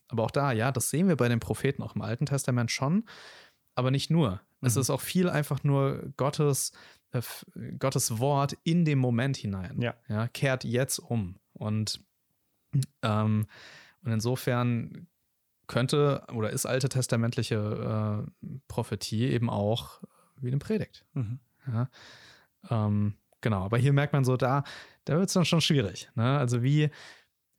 Aber 0.09 0.24
auch 0.24 0.31
da, 0.31 0.51
ja, 0.53 0.71
das 0.71 0.89
sehen 0.89 1.07
wir 1.07 1.15
bei 1.17 1.29
den 1.29 1.39
Propheten 1.39 1.83
auch 1.83 1.95
im 1.95 2.01
Alten 2.01 2.25
Testament 2.25 2.71
schon, 2.71 3.03
aber 3.75 3.91
nicht 3.91 4.09
nur. 4.09 4.41
Es 4.62 4.74
Mhm. 4.75 4.81
ist 4.81 4.89
auch 4.89 5.01
viel 5.01 5.29
einfach 5.29 5.63
nur 5.63 6.12
Gottes, 6.17 6.71
äh, 7.11 7.21
Gottes 7.79 8.19
Wort 8.19 8.57
in 8.63 8.85
dem 8.85 8.99
Moment 8.99 9.37
hinein. 9.37 9.81
Ja. 9.81 9.95
ja 10.07 10.27
kehrt 10.27 10.63
jetzt 10.63 10.99
um. 10.99 11.39
Und, 11.53 12.03
ähm, 13.01 13.47
und 14.03 14.11
insofern 14.11 15.07
könnte 15.67 16.23
oder 16.33 16.49
ist 16.49 16.65
alte 16.65 16.89
testamentliche 16.89 18.25
äh, 18.25 18.51
Prophetie 18.67 19.25
eben 19.25 19.49
auch 19.49 20.01
wie 20.37 20.47
eine 20.47 20.59
Predigt. 20.59 21.05
Mhm. 21.13 21.39
Ja. 21.67 21.89
Ähm, 22.69 23.15
genau, 23.41 23.63
aber 23.63 23.77
hier 23.77 23.93
merkt 23.93 24.13
man 24.13 24.23
so, 24.23 24.37
da, 24.37 24.63
da 25.05 25.17
wird 25.17 25.27
es 25.27 25.33
dann 25.33 25.45
schon 25.45 25.61
schwierig. 25.61 26.09
Ne? 26.15 26.37
Also 26.37 26.63
wie, 26.63 26.89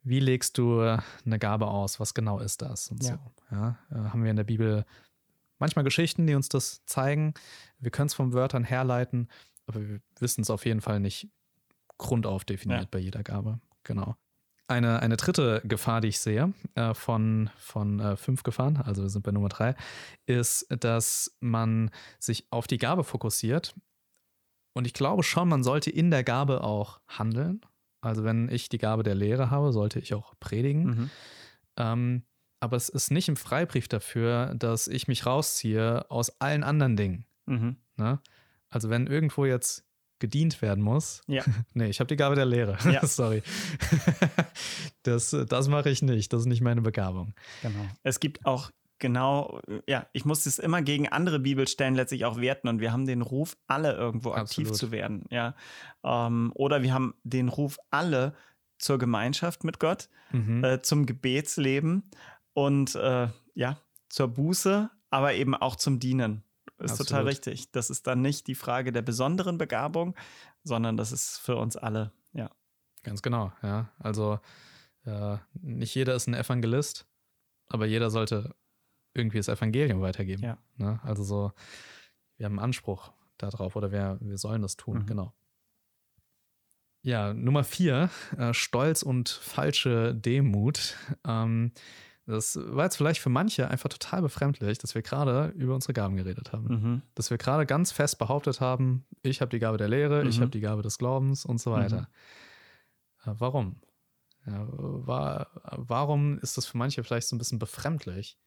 wie 0.01 0.19
legst 0.19 0.57
du 0.57 0.79
eine 0.81 1.39
Gabe 1.39 1.67
aus? 1.67 1.99
Was 1.99 2.13
genau 2.13 2.39
ist 2.39 2.61
das? 2.61 2.89
Und 2.89 3.03
Ja. 3.03 3.15
so. 3.17 3.55
Ja, 3.55 3.77
äh, 3.91 3.95
haben 3.95 4.23
wir 4.23 4.31
in 4.31 4.37
der 4.37 4.43
Bibel 4.43 4.85
manchmal 5.59 5.83
Geschichten, 5.85 6.25
die 6.27 6.35
uns 6.35 6.49
das 6.49 6.83
zeigen. 6.85 7.33
Wir 7.79 7.91
können 7.91 8.07
es 8.07 8.13
von 8.13 8.33
Wörtern 8.33 8.63
herleiten, 8.63 9.27
aber 9.67 9.87
wir 9.87 9.99
wissen 10.19 10.41
es 10.41 10.49
auf 10.49 10.65
jeden 10.65 10.81
Fall 10.81 10.99
nicht 10.99 11.29
grundauf 11.97 12.45
definiert 12.45 12.81
Ja. 12.81 12.87
bei 12.89 12.99
jeder 12.99 13.23
Gabe. 13.23 13.59
Genau. 13.83 14.15
Eine, 14.67 14.99
eine 15.01 15.17
dritte 15.17 15.61
Gefahr, 15.65 15.99
die 15.99 16.09
ich 16.09 16.19
sehe, 16.19 16.53
äh, 16.75 16.93
von, 16.93 17.49
von 17.57 17.99
äh, 17.99 18.15
fünf 18.15 18.43
Gefahren, 18.43 18.77
also 18.77 19.01
wir 19.01 19.09
sind 19.09 19.23
bei 19.23 19.31
Nummer 19.31 19.49
drei, 19.49 19.75
ist, 20.27 20.67
dass 20.69 21.35
man 21.39 21.89
sich 22.19 22.45
auf 22.51 22.67
die 22.67 22.77
Gabe 22.77 23.03
fokussiert. 23.03 23.73
Und 24.73 24.85
ich 24.85 24.93
glaube 24.93 25.23
schon, 25.23 25.49
man 25.49 25.63
sollte 25.63 25.89
in 25.89 26.11
der 26.11 26.23
Gabe 26.23 26.63
auch 26.63 26.99
handeln. 27.07 27.61
Also 28.01 28.23
wenn 28.23 28.47
ich 28.47 28.69
die 28.69 28.77
Gabe 28.77 29.01
der 29.03 29.15
Lehre 29.15 29.49
habe, 29.49 29.73
sollte 29.73 29.99
ich 29.99 30.13
auch 30.13 30.35
predigen. 30.39 30.83
Mhm. 30.85 31.09
Ähm, 31.77 32.23
aber 32.59 32.75
es 32.77 32.89
ist 32.89 33.11
nicht 33.11 33.29
im 33.29 33.35
Freibrief 33.37 33.87
dafür, 33.87 34.53
dass 34.55 34.87
ich 34.87 35.07
mich 35.07 35.25
rausziehe 35.25 36.09
aus 36.11 36.39
allen 36.41 36.63
anderen 36.63 36.97
Dingen. 36.97 37.25
Mhm. 37.45 37.77
Ne? 37.95 38.19
Also 38.69 38.89
wenn 38.89 39.07
irgendwo 39.07 39.45
jetzt 39.45 39.85
gedient 40.19 40.61
werden 40.61 40.83
muss, 40.83 41.21
Ja. 41.27 41.43
nee, 41.73 41.87
ich 41.87 41.99
habe 41.99 42.07
die 42.07 42.17
Gabe 42.17 42.35
der 42.35 42.45
Lehre. 42.45 42.77
Ja. 42.91 43.05
Sorry. 43.05 43.41
das 45.03 45.35
das 45.47 45.67
mache 45.67 45.89
ich 45.89 46.01
nicht. 46.01 46.33
Das 46.33 46.41
ist 46.41 46.47
nicht 46.47 46.61
meine 46.61 46.81
Begabung. 46.81 47.33
Genau. 47.61 47.85
Es 48.03 48.19
gibt 48.19 48.45
auch 48.45 48.71
genau, 48.99 49.61
ja, 49.87 50.07
ich 50.11 50.25
muss 50.25 50.45
es 50.45 50.59
immer 50.59 50.81
gegen 50.81 51.07
andere 51.07 51.39
Bibelstellen 51.39 51.95
letztlich 51.95 52.25
auch 52.25 52.37
werten 52.41 52.67
und 52.67 52.81
wir 52.81 52.91
haben 52.91 53.05
den 53.05 53.21
Ruf, 53.21 53.55
alle 53.67 53.93
irgendwo 53.93 54.31
aktiv 54.33 54.67
Absolut. 54.69 54.75
zu 54.77 54.91
werden, 54.91 55.23
ja. 55.29 55.55
Ähm, 56.03 56.51
oder 56.53 56.83
wir 56.83 56.93
haben 56.93 57.13
den 57.23 57.47
Ruf, 57.47 57.77
alle 57.91 58.35
zur 58.77 58.97
Gemeinschaft 58.97 59.63
mit 59.63 59.79
Gott, 59.79 60.09
Mhm. 60.31 60.63
äh, 60.63 60.81
zum 60.83 61.05
Gebetsleben 61.07 62.03
und 62.65 62.95
äh, 62.95 63.29
ja, 63.53 63.79
zur 64.09 64.27
Buße, 64.27 64.89
aber 65.09 65.33
eben 65.33 65.55
auch 65.55 65.75
zum 65.75 65.99
Dienen. 65.99 66.43
Ist 66.77 66.97
total 66.97 67.21
Absolut. 67.21 67.27
richtig. 67.27 67.71
Das 67.71 67.89
ist 67.89 68.07
dann 68.07 68.21
nicht 68.21 68.47
die 68.47 68.55
Frage 68.55 68.91
der 68.91 69.01
besonderen 69.01 69.57
Begabung, 69.57 70.15
sondern 70.63 70.97
das 70.97 71.11
ist 71.11 71.37
für 71.37 71.57
uns 71.57 71.75
alle, 71.75 72.11
ja. 72.33 72.49
Ganz 73.03 73.21
genau, 73.21 73.51
ja. 73.61 73.89
Also 73.99 74.39
äh, 75.05 75.37
nicht 75.53 75.95
jeder 75.95 76.15
ist 76.15 76.27
ein 76.27 76.33
Evangelist, 76.33 77.05
aber 77.67 77.85
jeder 77.85 78.09
sollte 78.09 78.55
irgendwie 79.13 79.37
das 79.37 79.47
Evangelium 79.47 80.01
weitergeben. 80.01 80.43
Ja. 80.43 80.57
Ne? 80.77 80.99
Also 81.03 81.23
so, 81.23 81.51
wir 82.37 82.45
haben 82.45 82.53
einen 82.59 82.65
Anspruch 82.65 83.11
darauf 83.37 83.75
oder 83.75 83.91
wir, 83.91 84.17
wir 84.21 84.37
sollen 84.37 84.61
das 84.61 84.75
tun, 84.77 84.99
Mhm. 84.99 85.05
genau. 85.05 85.33
Ja, 87.01 87.33
Nummer 87.33 87.63
vier, 87.63 88.09
äh, 88.37 88.53
Stolz 88.53 89.03
und 89.03 89.29
falsche 89.29 90.13
Demut. 90.13 90.97
Ähm, 91.25 91.71
das 92.29 92.57
war 92.61 92.85
jetzt 92.85 92.95
vielleicht 92.97 93.21
für 93.21 93.29
manche 93.29 93.69
einfach 93.69 93.89
total 93.89 94.21
befremdlich, 94.21 94.77
dass 94.77 94.95
wir 94.95 95.01
gerade 95.01 95.49
über 95.55 95.75
unsere 95.75 95.93
Gaben 95.93 96.15
geredet 96.15 96.53
haben. 96.53 96.67
Mhm. 96.67 97.01
Dass 97.15 97.29
wir 97.29 97.37
gerade 97.37 97.65
ganz 97.65 97.91
fest 97.91 98.17
behauptet 98.19 98.61
haben, 98.61 99.05
ich 99.23 99.41
habe 99.41 99.49
die 99.49 99.59
Gabe 99.59 99.77
der 99.77 99.87
Lehre, 99.89 100.27
ich 100.27 100.37
Mhm. 100.37 100.41
habe 100.41 100.51
die 100.51 100.59
Gabe 100.61 100.81
des 100.81 100.97
Glaubens 100.97 101.45
und 101.45 101.59
so 101.59 101.71
weiter. 101.71 102.09
Äh, 103.25 103.33
Warum? 103.37 103.81
Ja, 104.45 104.65
war, 104.69 105.47
warum 105.75 106.39
ist 106.39 106.57
das 106.57 106.65
für 106.65 106.77
manche 106.77 107.03
vielleicht 107.03 107.27
so 107.27 107.35
ein 107.35 107.39
bisschen 107.39 107.59
befremdlich? 107.59 108.37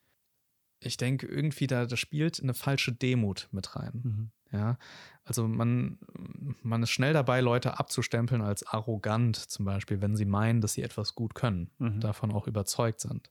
Ich 0.80 0.96
denke, 0.96 1.26
irgendwie 1.26 1.66
da, 1.66 1.86
da 1.86 1.96
spielt 1.96 2.42
eine 2.42 2.54
falsche 2.54 2.92
Demut 2.92 3.48
mit 3.52 3.76
rein. 3.76 4.32
Ja, 4.52 4.76
also 5.24 5.48
man, 5.48 5.98
man 6.62 6.82
ist 6.82 6.90
schnell 6.90 7.12
dabei, 7.14 7.40
Leute 7.40 7.78
abzustempeln 7.78 8.42
als 8.42 8.66
arrogant, 8.66 9.36
zum 9.36 9.64
Beispiel, 9.64 10.00
wenn 10.02 10.14
sie 10.14 10.26
meinen, 10.26 10.60
dass 10.60 10.74
sie 10.74 10.82
etwas 10.82 11.14
gut 11.14 11.34
können, 11.34 11.70
Mhm. 11.78 12.00
davon 12.00 12.32
auch 12.32 12.46
überzeugt 12.46 13.00
sind. 13.00 13.30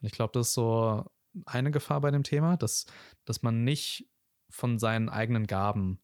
Und 0.00 0.06
ich 0.06 0.12
glaube, 0.12 0.32
das 0.34 0.48
ist 0.48 0.54
so 0.54 1.04
eine 1.46 1.70
Gefahr 1.70 2.00
bei 2.02 2.10
dem 2.10 2.24
Thema, 2.24 2.56
dass, 2.58 2.86
dass 3.24 3.42
man 3.42 3.64
nicht 3.64 4.06
von 4.50 4.78
seinen 4.78 5.08
eigenen 5.08 5.46
Gaben 5.46 5.98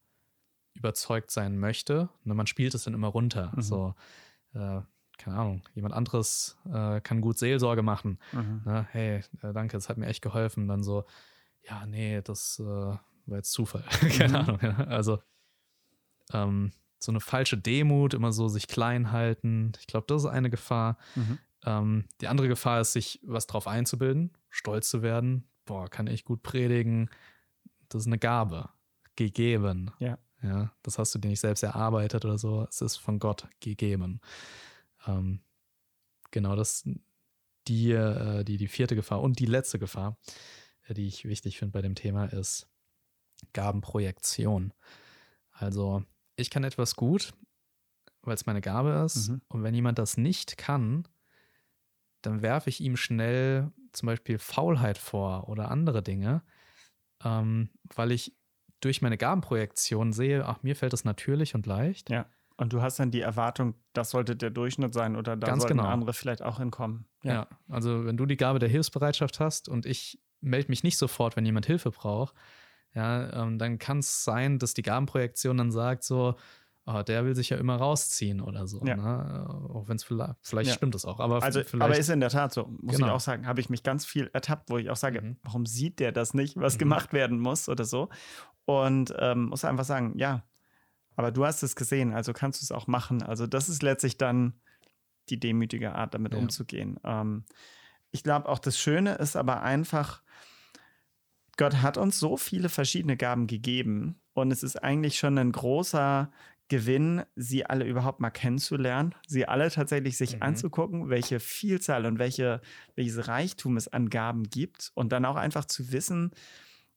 überzeugt 0.75 1.30
sein 1.30 1.59
möchte. 1.59 2.09
Ne, 2.25 2.35
man 2.35 2.47
spielt 2.47 2.75
es 2.75 2.85
dann 2.85 2.94
immer 2.94 3.09
runter. 3.09 3.52
Mhm. 3.56 3.61
So, 3.62 3.94
äh, 4.54 4.80
keine 5.18 5.37
Ahnung, 5.37 5.62
jemand 5.75 5.94
anderes 5.94 6.56
äh, 6.73 7.00
kann 7.02 7.20
gut 7.20 7.37
Seelsorge 7.38 7.82
machen. 7.82 8.18
Mhm. 8.32 8.62
Ne? 8.64 8.87
Hey, 8.90 9.16
äh, 9.42 9.52
danke, 9.52 9.76
das 9.76 9.88
hat 9.90 9.99
mir 9.99 10.06
echt 10.06 10.23
geholfen. 10.23 10.66
Dann 10.66 10.82
so, 10.82 11.04
ja, 11.68 11.85
nee, 11.85 12.23
das 12.23 12.59
äh, 12.59 12.97
war 13.27 13.37
jetzt 13.39 13.53
Zufall. 13.53 13.85
Keine 14.19 14.29
Mhm. 14.31 14.37
Ahnung. 14.37 14.59
Ja. 14.62 14.77
Also 14.85 15.19
ähm, 16.33 16.73
so 16.99 17.12
eine 17.12 17.21
falsche 17.21 17.57
Demut, 17.59 18.15
immer 18.15 18.33
so 18.33 18.49
sich 18.49 18.67
klein 18.69 19.11
halten. 19.12 19.73
Ich 19.81 19.87
glaube, 19.87 20.07
das 20.09 20.23
ist 20.25 20.29
eine 20.31 20.50
Gefahr. 20.50 20.99
Mhm. 21.15 21.39
Ähm, 21.65 22.05
die 22.21 22.29
andere 22.29 22.49
Gefahr 22.49 22.81
ist, 22.81 22.93
sich 22.93 23.21
was 23.23 23.47
drauf 23.47 23.67
einzubilden, 23.67 24.33
stolz 24.49 24.89
zu 24.91 25.03
werden. 25.03 25.49
Boah, 25.65 25.89
kann 25.89 26.07
ich 26.07 26.25
gut 26.25 26.43
predigen. 26.43 27.11
Das 27.89 28.03
ist 28.03 28.07
eine 28.07 28.19
Gabe, 28.19 28.69
gegeben. 29.17 29.91
Ja. 29.99 30.19
Ja, 30.43 30.73
das 30.83 30.99
hast 30.99 31.15
du 31.15 31.19
dir 31.19 31.29
nicht 31.29 31.41
selbst 31.41 31.62
erarbeitet 31.62 32.25
oder 32.25 32.39
so. 32.39 32.67
Es 32.71 32.81
ist 32.81 32.97
von 32.97 33.19
Gott 33.19 33.47
gegeben. 33.61 34.23
Ähm, 35.07 35.41
genau, 36.31 36.57
das 36.57 36.89
die, 37.69 37.93
äh, 37.93 38.43
die, 38.43 38.57
die 38.57 38.69
vierte 38.69 38.97
Gefahr 38.97 39.21
und 39.21 39.39
die 39.39 39.45
letzte 39.45 39.79
Gefahr, 39.79 40.17
äh, 40.87 40.95
die 40.95 41.07
ich 41.07 41.27
wichtig 41.27 41.59
finde 41.59 41.73
bei 41.73 41.83
dem 41.83 41.95
Thema, 41.95 42.25
ist 42.25 42.70
Gabenprojektion. 43.52 44.73
Also, 45.52 46.02
ich 46.37 46.50
kann 46.50 46.64
etwas 46.64 46.97
gut, 46.97 47.32
weil 48.23 48.35
es 48.35 48.47
meine 48.47 48.61
Gabe 48.61 49.02
ist. 49.04 49.28
Mhm. 49.28 49.42
Und 49.49 49.62
wenn 49.62 49.75
jemand 49.75 49.99
das 49.99 50.16
nicht 50.16 50.56
kann, 50.56 51.06
dann 52.23 52.42
werfe 52.42 52.70
ich 52.70 52.80
ihm 52.80 52.97
schnell 52.97 53.73
zum 53.92 54.06
Beispiel 54.06 54.38
Faulheit 54.38 54.99
vor 54.99 55.49
oder 55.49 55.70
andere 55.70 56.02
Dinge, 56.02 56.42
ähm, 57.25 57.70
weil 57.94 58.12
ich 58.12 58.37
durch 58.80 59.02
meine 59.02 59.18
Gabenprojektion 59.18 60.12
sehe, 60.12 60.47
ach, 60.47 60.62
mir 60.62 60.76
fällt 60.76 60.92
das 60.92 61.04
natürlich 61.04 61.54
und 61.54 61.66
leicht. 61.66 62.11
Ja. 62.11 62.26
Und 62.56 62.75
du 62.75 62.82
hast 62.82 62.99
dann 62.99 63.11
die 63.11 63.23
Erwartung, 63.23 63.75
das 63.94 64.11
sollte 64.11 64.37
der 64.37 64.50
Durchschnitt 64.50 64.92
sein 64.92 65.16
oder 65.16 65.35
da 65.35 65.47
Ganz 65.47 65.62
sollten 65.62 65.78
genau. 65.78 65.88
andere 65.88 66.12
vielleicht 66.12 66.42
auch 66.42 66.59
hinkommen. 66.59 67.06
Ja. 67.23 67.47
also 67.68 68.04
wenn 68.04 68.16
du 68.18 68.26
die 68.26 68.37
Gabe 68.37 68.59
der 68.59 68.68
Hilfsbereitschaft 68.68 69.40
hast 69.40 69.68
und 69.68 69.87
ich 69.87 70.20
melde 70.40 70.68
mich 70.68 70.82
nicht 70.82 70.99
sofort, 70.99 71.37
wenn 71.37 71.47
jemand 71.47 71.66
Hilfe 71.66 71.90
braucht, 71.90 72.35
ja, 72.94 73.42
ähm, 73.42 73.59
dann 73.59 73.78
kann 73.78 73.99
es 74.00 74.25
sein, 74.25 74.59
dass 74.59 74.75
die 74.75 74.82
Gabenprojektion 74.82 75.56
dann 75.59 75.70
sagt 75.70 76.04
so, 76.04 76.35
oh, 76.87 77.02
der 77.02 77.25
will 77.25 77.37
sich 77.37 77.50
ja 77.50 77.56
immer 77.56 77.76
rausziehen 77.76 78.40
oder 78.40 78.66
so. 78.66 78.85
Ja. 78.85 78.97
Ne? 78.97 79.49
Auch 79.73 79.87
wenn 79.88 79.97
es 79.97 80.02
vielleicht, 80.04 80.35
vielleicht 80.42 80.70
Ja. 80.70 80.75
stimmt 80.75 80.94
es 80.97 81.04
auch, 81.04 81.20
aber 81.20 81.42
Also, 81.42 81.62
vielleicht. 81.62 81.82
aber 81.85 81.97
ist 81.99 82.09
in 82.09 82.20
der 82.20 82.30
Tat 82.30 82.52
so, 82.52 82.66
muss 82.80 82.97
Genau. 82.97 83.06
ich 83.09 83.12
auch 83.12 83.20
sagen, 83.20 83.47
habe 83.47 83.61
ich 83.61 83.70
mich 83.70 83.82
ganz 83.85 84.04
viel 84.04 84.28
ertappt, 84.32 84.70
wo 84.70 84.78
ich 84.78 84.90
auch 84.90 84.97
sage, 84.97 85.20
Mhm. 85.23 85.37
warum 85.42 85.66
sieht 85.66 86.00
der 86.00 86.11
das 86.11 86.35
nicht, 86.35 86.56
was 86.56 86.75
Mhm. 86.75 86.78
gemacht 86.78 87.12
werden 87.12 87.38
muss 87.38 87.68
oder 87.68 87.85
so. 87.85 88.09
Und 88.64 89.14
ähm, 89.18 89.47
muss 89.47 89.64
einfach 89.64 89.85
sagen, 89.85 90.14
ja, 90.18 90.42
aber 91.16 91.30
du 91.30 91.44
hast 91.44 91.62
es 91.62 91.76
gesehen, 91.76 92.12
also 92.14 92.32
kannst 92.32 92.61
du 92.61 92.64
es 92.64 92.73
auch 92.73 92.87
machen. 92.87 93.23
Also 93.23 93.47
das 93.47 93.68
ist 93.68 93.82
letztlich 93.82 94.16
dann 94.18 94.54
die 95.28 95.38
demütige 95.38 95.94
Art, 95.94 96.14
damit 96.14 96.32
Ja. 96.32 96.38
umzugehen. 96.40 96.99
Ähm, 97.04 97.44
ich 98.11 98.25
glaube, 98.25 98.49
auch 98.49 98.59
das 98.59 98.78
Schöne 98.78 99.14
ist 99.16 99.37
aber 99.37 99.62
einfach, 99.62 100.23
Gott 101.61 101.83
hat 101.83 101.99
uns 101.99 102.19
so 102.19 102.38
viele 102.38 102.71
verschiedene 102.71 103.19
Gaben 103.19 103.47
gegeben 103.47 104.17
und 104.33 104.50
es 104.50 104.62
ist 104.62 104.83
eigentlich 104.83 105.19
schon 105.19 105.37
ein 105.37 105.52
großer 105.52 106.31
Gewinn, 106.69 107.23
sie 107.37 107.67
alle 107.67 107.85
überhaupt 107.85 108.19
mal 108.21 108.31
kennenzulernen, 108.31 109.14
sie 109.26 109.47
alle 109.47 109.71
tatsächlich 109.71 110.17
sich 110.17 110.37
Mhm. 110.37 110.43
anzugucken, 110.43 111.11
welche 111.11 111.38
Vielzahl 111.38 112.07
und 112.07 112.19
welche, 112.19 112.62
welches 112.95 113.29
Reichtum 113.29 113.76
es 113.76 113.88
an 113.88 114.09
Gaben 114.09 114.45
gibt 114.45 114.90
und 114.95 115.12
dann 115.12 115.26
auch 115.26 115.37
einfach 115.37 115.67
zu 115.67 115.93
wissen, 115.93 116.31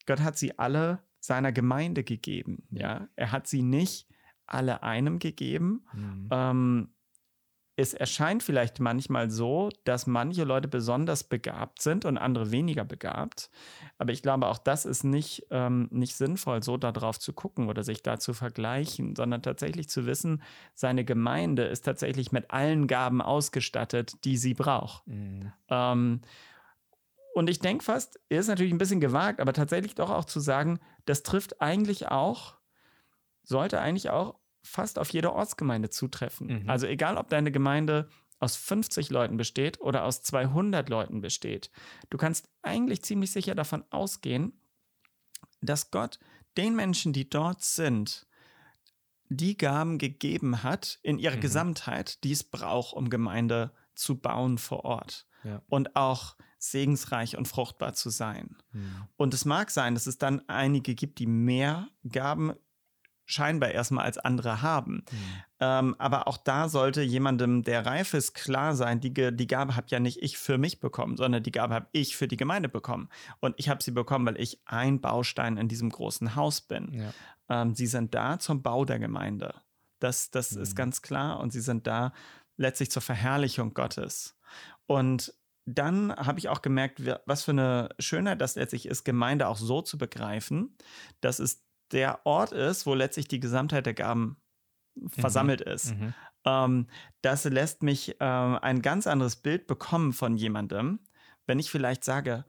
Gott 0.06 0.22
hat 0.22 0.38
sie 0.38 0.58
alle 0.58 1.00
seiner 1.20 1.52
Gemeinde 1.52 2.06
gegeben. 2.06 2.64
Ja, 2.72 3.10
er 3.18 3.34
hat 3.34 3.48
sie 3.48 3.64
nicht 3.64 4.08
alle 4.46 4.82
einem 4.84 5.20
gegeben, 5.20 5.86
Mhm. 5.94 6.30
ähm, 6.32 6.90
es 7.76 7.94
erscheint 7.94 8.44
vielleicht 8.44 8.80
manchmal 8.80 9.32
so, 9.32 9.70
dass 9.84 10.06
manche 10.06 10.44
Leute 10.44 10.68
besonders 10.68 11.24
begabt 11.24 11.82
sind 11.82 12.06
und 12.06 12.20
andere 12.20 12.52
weniger 12.52 12.86
begabt. 12.86 13.50
Aber 13.98 14.12
ich 14.14 14.22
glaube, 14.22 14.48
auch 14.48 14.60
das 14.60 14.86
ist 14.86 15.04
nicht, 15.04 15.48
ähm, 15.50 15.88
nicht 15.92 16.16
sinnvoll, 16.16 16.62
so 16.62 16.78
darauf 16.78 17.20
zu 17.20 17.34
gucken 17.34 17.70
oder 17.70 17.84
sich 17.84 18.04
da 18.04 18.20
zu 18.20 18.34
vergleichen, 18.34 19.16
sondern 19.16 19.42
tatsächlich 19.42 19.90
zu 19.90 20.06
wissen, 20.06 20.44
seine 20.76 21.04
Gemeinde 21.04 21.64
ist 21.64 21.84
tatsächlich 21.84 22.32
mit 22.32 22.52
allen 22.52 22.86
Gaben 22.86 23.22
ausgestattet, 23.22 24.24
die 24.24 24.38
sie 24.38 24.54
braucht. 24.54 25.08
Mhm. 25.08 25.52
Ähm, 25.70 26.22
und 27.34 27.50
ich 27.50 27.58
denke 27.58 27.84
fast, 27.84 28.20
ist 28.30 28.48
natürlich 28.48 28.72
ein 28.72 28.78
bisschen 28.78 29.02
gewagt, 29.02 29.42
aber 29.42 29.54
tatsächlich 29.54 29.96
doch 29.96 30.12
auch 30.12 30.26
zu 30.26 30.40
sagen, 30.40 30.80
das 31.06 31.24
trifft 31.24 31.60
eigentlich 31.60 32.10
auch, 32.10 32.60
sollte 33.42 33.80
eigentlich 33.80 34.12
auch 34.12 34.36
fast 34.64 34.98
auf 35.00 35.10
jede 35.12 35.34
Ortsgemeinde 35.34 35.90
zutreffen. 35.90 36.64
Mhm. 36.64 36.70
Also 36.70 36.88
egal, 36.88 37.18
ob 37.18 37.30
deine 37.30 37.52
Gemeinde 37.52 38.10
aus 38.40 38.56
50 38.56 39.10
Leuten 39.10 39.38
besteht 39.38 39.80
oder 39.82 40.04
aus 40.06 40.22
200 40.24 40.90
Leuten 40.90 41.22
besteht, 41.22 41.70
du 42.10 42.18
kannst 42.18 42.50
eigentlich 42.62 43.04
ziemlich 43.04 43.32
sicher 43.32 43.56
davon 43.56 43.84
ausgehen, 43.90 44.54
dass 45.62 45.92
Gott 45.92 46.20
den 46.58 46.76
Menschen, 46.76 47.14
die 47.14 47.30
dort 47.30 47.64
sind, 47.64 48.28
die 49.30 49.58
Gaben 49.58 49.98
gegeben 49.98 50.64
hat 50.64 51.00
in 51.04 51.18
ihrer 51.20 51.38
Mhm. 51.38 51.42
Gesamtheit, 51.42 52.24
die 52.24 52.32
es 52.34 52.44
braucht, 52.44 52.94
um 52.94 53.10
Gemeinde 53.10 53.72
zu 53.96 54.20
bauen 54.20 54.58
vor 54.58 54.86
Ort 54.86 55.26
Ja. 55.44 55.62
und 55.68 55.96
auch 55.96 56.36
segensreich 56.60 57.38
und 57.38 57.48
fruchtbar 57.48 57.94
zu 57.94 58.10
sein. 58.10 58.58
Mhm. 58.72 59.08
Und 59.18 59.34
es 59.34 59.46
mag 59.46 59.72
sein, 59.72 59.96
dass 59.96 60.08
es 60.08 60.18
dann 60.18 60.48
einige 60.48 60.96
gibt, 60.96 61.20
die 61.20 61.26
mehr 61.28 61.88
Gaben 62.10 62.54
scheinbar 63.26 63.72
erstmal 63.72 64.06
als 64.06 64.18
andere 64.18 64.62
haben. 64.62 65.06
Mhm. 65.12 65.44
Ähm, 65.60 65.96
aber 65.98 66.28
auch 66.28 66.38
da 66.38 66.68
sollte 66.68 67.02
jemandem, 67.02 67.64
der 67.64 67.86
reif 67.86 68.14
ist, 68.14 68.34
klar 68.34 68.76
sein, 68.76 69.00
die, 69.00 69.14
die 69.14 69.48
Gabe 69.48 69.76
habe 69.76 69.88
ja 69.90 70.00
nicht 70.00 70.22
ich 70.22 70.38
für 70.38 70.58
mich 70.58 70.80
bekommen, 70.80 71.16
sondern 71.16 71.42
die 71.42 71.52
Gabe 71.52 71.74
habe 71.74 71.88
ich 71.94 72.18
für 72.18 72.28
die 72.28 72.38
Gemeinde 72.38 72.70
bekommen. 72.70 73.10
Und 73.40 73.56
ich 73.58 73.70
habe 73.70 73.82
sie 73.82 73.92
bekommen, 73.92 74.26
weil 74.26 74.40
ich 74.40 74.60
ein 74.66 75.00
Baustein 75.00 75.58
in 75.58 75.68
diesem 75.68 75.90
großen 75.90 76.36
Haus 76.36 76.62
bin. 76.62 76.92
Ja. 76.94 77.14
Ähm, 77.50 77.76
sie 77.76 77.88
sind 77.88 78.14
da 78.14 78.40
zum 78.40 78.62
Bau 78.62 78.84
der 78.86 79.00
Gemeinde. 79.00 79.56
Das, 80.00 80.32
das 80.32 80.52
Mhm. 80.52 80.62
ist 80.62 80.76
ganz 80.76 81.02
klar. 81.02 81.40
Und 81.40 81.54
sie 81.54 81.62
sind 81.62 81.88
da 81.88 82.12
letztlich 82.58 82.92
zur 82.92 83.02
Verherrlichung 83.02 83.74
Gottes. 83.74 84.38
Und 84.86 85.34
dann 85.66 86.14
habe 86.14 86.40
ich 86.40 86.50
auch 86.50 86.62
gemerkt, 86.62 87.02
was 87.26 87.44
für 87.44 87.52
eine 87.52 87.90
Schönheit 87.98 88.42
das 88.42 88.56
letztlich 88.56 88.86
ist, 88.86 89.06
Gemeinde 89.06 89.48
auch 89.48 89.56
so 89.58 89.82
zu 89.82 89.98
begreifen, 89.98 90.76
dass 91.22 91.40
es 91.40 91.64
der 91.94 92.26
Ort 92.26 92.52
ist, 92.52 92.86
wo 92.86 92.94
letztlich 92.94 93.28
die 93.28 93.40
Gesamtheit 93.40 93.86
der 93.86 93.94
Gaben 93.94 94.38
versammelt 95.08 95.62
ist. 95.62 95.96
Mhm. 95.96 96.14
Ähm, 96.46 96.88
das 97.22 97.46
lässt 97.46 97.84
mich 97.84 98.18
ähm, 98.20 98.58
ein 98.62 98.82
ganz 98.82 99.08
anderes 99.08 99.38
Bild 99.38 99.68
bekommen 99.68 100.14
von 100.14 100.36
jemandem, 100.36 101.00
wenn 101.46 101.60
ich 101.60 101.72
vielleicht 101.72 102.04
sage, 102.04 102.46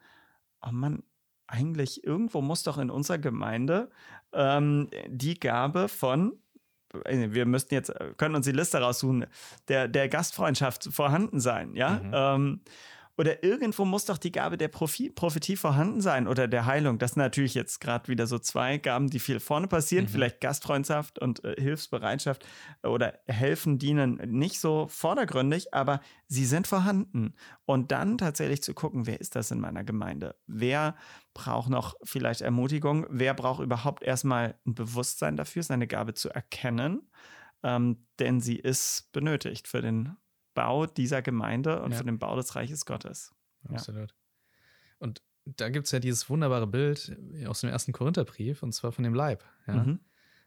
oh 0.60 0.72
Mann, 0.72 1.02
eigentlich 1.46 2.04
irgendwo 2.04 2.40
muss 2.40 2.62
doch 2.62 2.78
in 2.78 2.90
unserer 2.90 3.18
Gemeinde 3.18 3.90
ähm, 4.32 4.90
die 5.06 5.38
Gabe 5.38 5.88
von 5.88 6.38
äh, 7.04 7.28
wir 7.30 7.46
müssten 7.46 7.74
jetzt, 7.74 7.90
äh, 7.90 8.14
können 8.16 8.34
uns 8.34 8.46
die 8.46 8.52
Liste 8.52 8.78
raussuchen, 8.78 9.26
der, 9.68 9.88
der 9.88 10.08
Gastfreundschaft 10.08 10.84
vorhanden 10.92 11.40
sein, 11.40 11.74
ja? 11.74 12.00
Mhm. 12.02 12.10
Ähm, 12.12 12.60
oder 13.16 13.44
irgendwo 13.44 13.84
muss 13.84 14.06
doch 14.06 14.18
die 14.18 14.32
Gabe 14.32 14.56
der 14.56 14.68
Prophetie 14.68 15.56
vorhanden 15.56 16.00
sein 16.00 16.26
oder 16.26 16.48
der 16.48 16.66
Heilung. 16.66 16.98
Das 16.98 17.12
sind 17.12 17.22
natürlich 17.22 17.54
jetzt 17.54 17.80
gerade 17.80 18.08
wieder 18.08 18.26
so 18.26 18.38
zwei 18.38 18.78
Gaben, 18.78 19.08
die 19.08 19.20
viel 19.20 19.38
vorne 19.38 19.68
passieren. 19.68 20.06
Mhm. 20.06 20.08
Vielleicht 20.08 20.40
Gastfreundschaft 20.40 21.20
und 21.20 21.44
äh, 21.44 21.54
Hilfsbereitschaft 21.56 22.44
oder 22.82 23.18
helfen, 23.26 23.78
dienen 23.78 24.16
nicht 24.26 24.58
so 24.58 24.88
vordergründig, 24.88 25.72
aber 25.72 26.00
sie 26.26 26.44
sind 26.44 26.66
vorhanden. 26.66 27.34
Und 27.66 27.92
dann 27.92 28.18
tatsächlich 28.18 28.62
zu 28.62 28.74
gucken, 28.74 29.06
wer 29.06 29.20
ist 29.20 29.36
das 29.36 29.50
in 29.52 29.60
meiner 29.60 29.84
Gemeinde? 29.84 30.34
Wer 30.46 30.96
braucht 31.34 31.70
noch 31.70 31.94
vielleicht 32.02 32.40
Ermutigung? 32.40 33.06
Wer 33.10 33.34
braucht 33.34 33.62
überhaupt 33.62 34.02
erstmal 34.02 34.58
ein 34.66 34.74
Bewusstsein 34.74 35.36
dafür, 35.36 35.62
seine 35.62 35.86
Gabe 35.86 36.14
zu 36.14 36.30
erkennen? 36.30 37.08
Ähm, 37.62 38.06
denn 38.18 38.40
sie 38.40 38.56
ist 38.56 39.10
benötigt 39.12 39.68
für 39.68 39.80
den 39.80 40.16
Bau 40.54 40.86
dieser 40.86 41.22
Gemeinde 41.22 41.82
und 41.82 41.92
ja. 41.92 41.98
für 41.98 42.04
den 42.04 42.18
Bau 42.18 42.36
des 42.36 42.54
Reiches 42.54 42.86
Gottes. 42.86 43.34
Absolut. 43.68 44.10
Ja. 44.10 44.16
Und 44.98 45.22
da 45.44 45.68
gibt 45.68 45.86
es 45.86 45.92
ja 45.92 46.00
dieses 46.00 46.28
wunderbare 46.30 46.66
Bild 46.66 47.16
aus 47.46 47.60
dem 47.60 47.70
ersten 47.70 47.92
Korintherbrief, 47.92 48.62
und 48.62 48.72
zwar 48.72 48.92
von 48.92 49.04
dem 49.04 49.14
Leib. 49.14 49.44
Ja? 49.66 49.74
Mhm. 49.74 50.00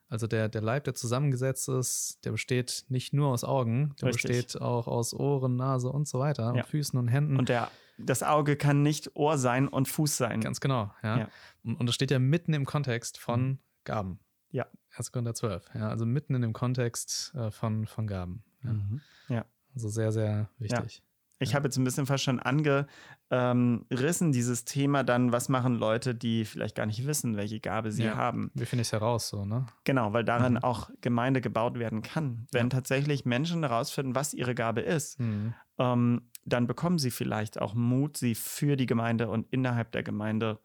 Also 0.10 0.26
der, 0.26 0.48
der 0.48 0.62
Leib, 0.62 0.86
der 0.86 0.94
zusammengesetzt 0.94 1.68
ist, 1.68 2.20
der 2.24 2.32
besteht 2.32 2.86
nicht 2.88 3.14
nur 3.14 3.28
aus 3.28 3.44
Augen, 3.44 3.94
der 4.02 4.10
Richtig. 4.10 4.38
besteht 4.38 4.62
auch 4.62 4.88
aus 4.88 5.14
Ohren, 5.14 5.58
Nase 5.58 5.90
und 5.90 6.08
so 6.08 6.20
weiter, 6.20 6.54
ja. 6.56 6.64
und 6.64 6.66
Füßen 6.66 6.98
und 6.98 7.10
Händen. 7.10 7.38
Und 7.38 7.50
der, 7.50 7.70
das 7.98 8.24
Auge 8.24 8.56
kann 8.56 8.84
nicht 8.84 9.16
Ohr 9.16 9.38
sein 9.38 9.68
und 9.68 9.88
Fuß 9.88 10.16
sein. 10.16 10.40
Ganz 10.40 10.62
genau, 10.62 10.94
ja. 11.04 11.20
ja. 11.20 11.30
Und, 11.64 11.80
und 11.80 11.88
das 11.88 11.96
steht 11.96 12.10
ja 12.10 12.20
mitten 12.20 12.54
im 12.54 12.66
Kontext 12.66 13.20
von 13.20 13.48
mhm. 13.48 13.60
Gaben. 13.84 14.20
Ja. 14.52 14.66
1. 14.96 15.12
Korinther 15.12 15.34
12, 15.34 15.70
ja. 15.76 15.90
Also 15.90 16.06
mitten 16.06 16.36
in 16.36 16.42
dem 16.42 16.54
Kontext 16.54 17.34
äh, 17.36 17.52
von, 17.52 17.86
von 17.86 18.08
Gaben. 18.08 18.44
Ja. 18.64 18.74
Mhm. 18.74 19.02
ja. 19.28 19.46
Also 19.78 19.90
sehr, 19.90 20.12
sehr 20.12 20.50
wichtig. 20.58 20.98
Ja. 20.98 21.04
Ich 21.40 21.54
habe 21.54 21.68
jetzt 21.68 21.78
ein 21.78 21.84
bisschen 21.84 22.08
fast 22.08 22.24
schon 22.24 22.40
angerissen, 22.40 24.32
dieses 24.32 24.66
Thema 24.66 25.04
dann, 25.04 25.32
was 25.32 25.50
machen 25.50 25.76
Leute, 25.76 26.16
die 26.16 26.46
vielleicht 26.46 26.76
gar 26.76 26.88
nicht 26.88 27.06
wissen, 27.06 27.38
welche 27.38 27.60
Gabe 27.60 27.92
sie 27.92 28.06
ja. 28.06 28.16
haben. 28.16 28.50
Wie 28.56 28.66
finde 28.66 28.82
ich 28.82 28.88
es 28.88 28.92
heraus 28.92 29.30
so, 29.30 29.46
ne? 29.46 29.68
Genau, 29.84 30.14
weil 30.14 30.24
daran 30.24 30.54
mhm. 30.54 30.64
auch 30.64 30.90
Gemeinde 31.02 31.40
gebaut 31.40 31.78
werden 31.78 32.02
kann. 32.02 32.48
Wenn 32.52 32.66
ja. 32.66 32.70
tatsächlich 32.70 33.24
Menschen 33.26 33.62
herausfinden, 33.62 34.16
was 34.16 34.34
ihre 34.34 34.56
Gabe 34.56 34.82
ist, 34.82 35.20
mhm. 35.20 35.54
ähm, 35.78 36.32
dann 36.46 36.66
bekommen 36.66 36.98
sie 36.98 37.12
vielleicht 37.12 37.62
auch 37.62 37.76
Mut, 37.76 38.18
sie 38.18 38.34
für 38.34 38.76
die 38.76 38.88
Gemeinde 38.88 39.30
und 39.30 39.46
innerhalb 39.52 39.92
der 39.92 40.02
Gemeinde 40.02 40.60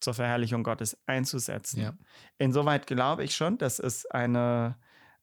zur 0.00 0.14
Verherrlichung 0.14 0.62
Gottes 0.62 0.96
einzusetzen. 1.04 1.82
Ja. 1.82 1.92
Insoweit 2.38 2.86
glaube 2.86 3.22
ich 3.22 3.36
schon, 3.36 3.58
dass 3.58 3.78
es 3.78 4.06
eine 4.06 4.76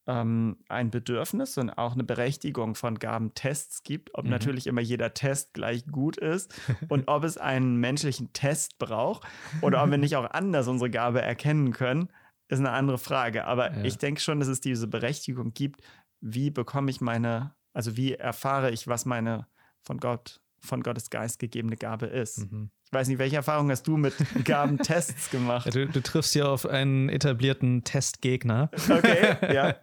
ähm, 0.08 0.58
ein 0.68 0.92
Bedürfnis 0.92 1.58
und 1.58 1.70
auch 1.70 1.94
eine 1.94 2.04
Berechtigung 2.04 2.76
von 2.76 3.00
Gabentests 3.00 3.84
gibt, 3.84 4.14
ob 4.16 4.26
mhm. 4.26 4.32
natürlich 4.32 4.68
immer 4.68 4.82
jeder 4.82 5.14
Test 5.14 5.54
gleich 5.54 5.86
gut 5.88 6.18
ist 6.18 6.54
und 6.90 7.08
ob 7.08 7.24
es 7.24 7.38
einen 7.38 7.78
menschlichen 7.78 8.34
Test 8.34 8.78
braucht 8.80 9.26
oder 9.62 9.84
ob 9.84 9.92
wir 9.92 9.98
nicht 9.98 10.16
auch 10.16 10.30
anders 10.30 10.68
unsere 10.68 10.90
Gabe 10.90 11.22
erkennen 11.22 11.72
können, 11.72 12.10
ist 12.50 12.60
eine 12.60 12.72
andere 12.72 12.98
Frage. 12.98 13.46
Aber 13.46 13.74
ja. 13.74 13.84
ich 13.84 13.98
denke 13.98 14.22
schon, 14.22 14.40
dass 14.40 14.50
es 14.50 14.62
diese 14.62 14.88
Berechtigung 14.88 15.54
gibt, 15.54 15.82
wie 16.20 16.50
bekomme 16.50 16.92
ich 16.92 17.02
meine, 17.02 17.56
also 17.74 17.98
wie 17.98 18.14
erfahre 18.14 18.72
ich, 18.72 18.88
was 18.88 19.06
meine 19.06 19.48
von 19.82 20.00
Gott, 20.00 20.42
von 20.60 20.84
Gottes 20.84 21.10
Geist 21.10 21.40
gegebene 21.40 21.78
Gabe 21.78 22.06
ist. 22.08 22.52
Mhm. 22.52 22.72
Ich 22.94 22.96
weiß 23.00 23.08
nicht, 23.08 23.18
welche 23.18 23.38
Erfahrung 23.38 23.72
hast 23.72 23.88
du 23.88 23.98
mit 23.98 24.14
Gabentests 24.46 25.32
gemacht? 25.32 25.74
Du, 25.74 25.88
du, 25.88 26.00
triffst 26.00 26.36
ja 26.36 26.46
auf 26.46 26.68
einen 26.68 27.10
etablierten 27.10 27.84
Testgegner. 27.84 28.70
Okay, 28.88 29.36
ja. 29.52 29.76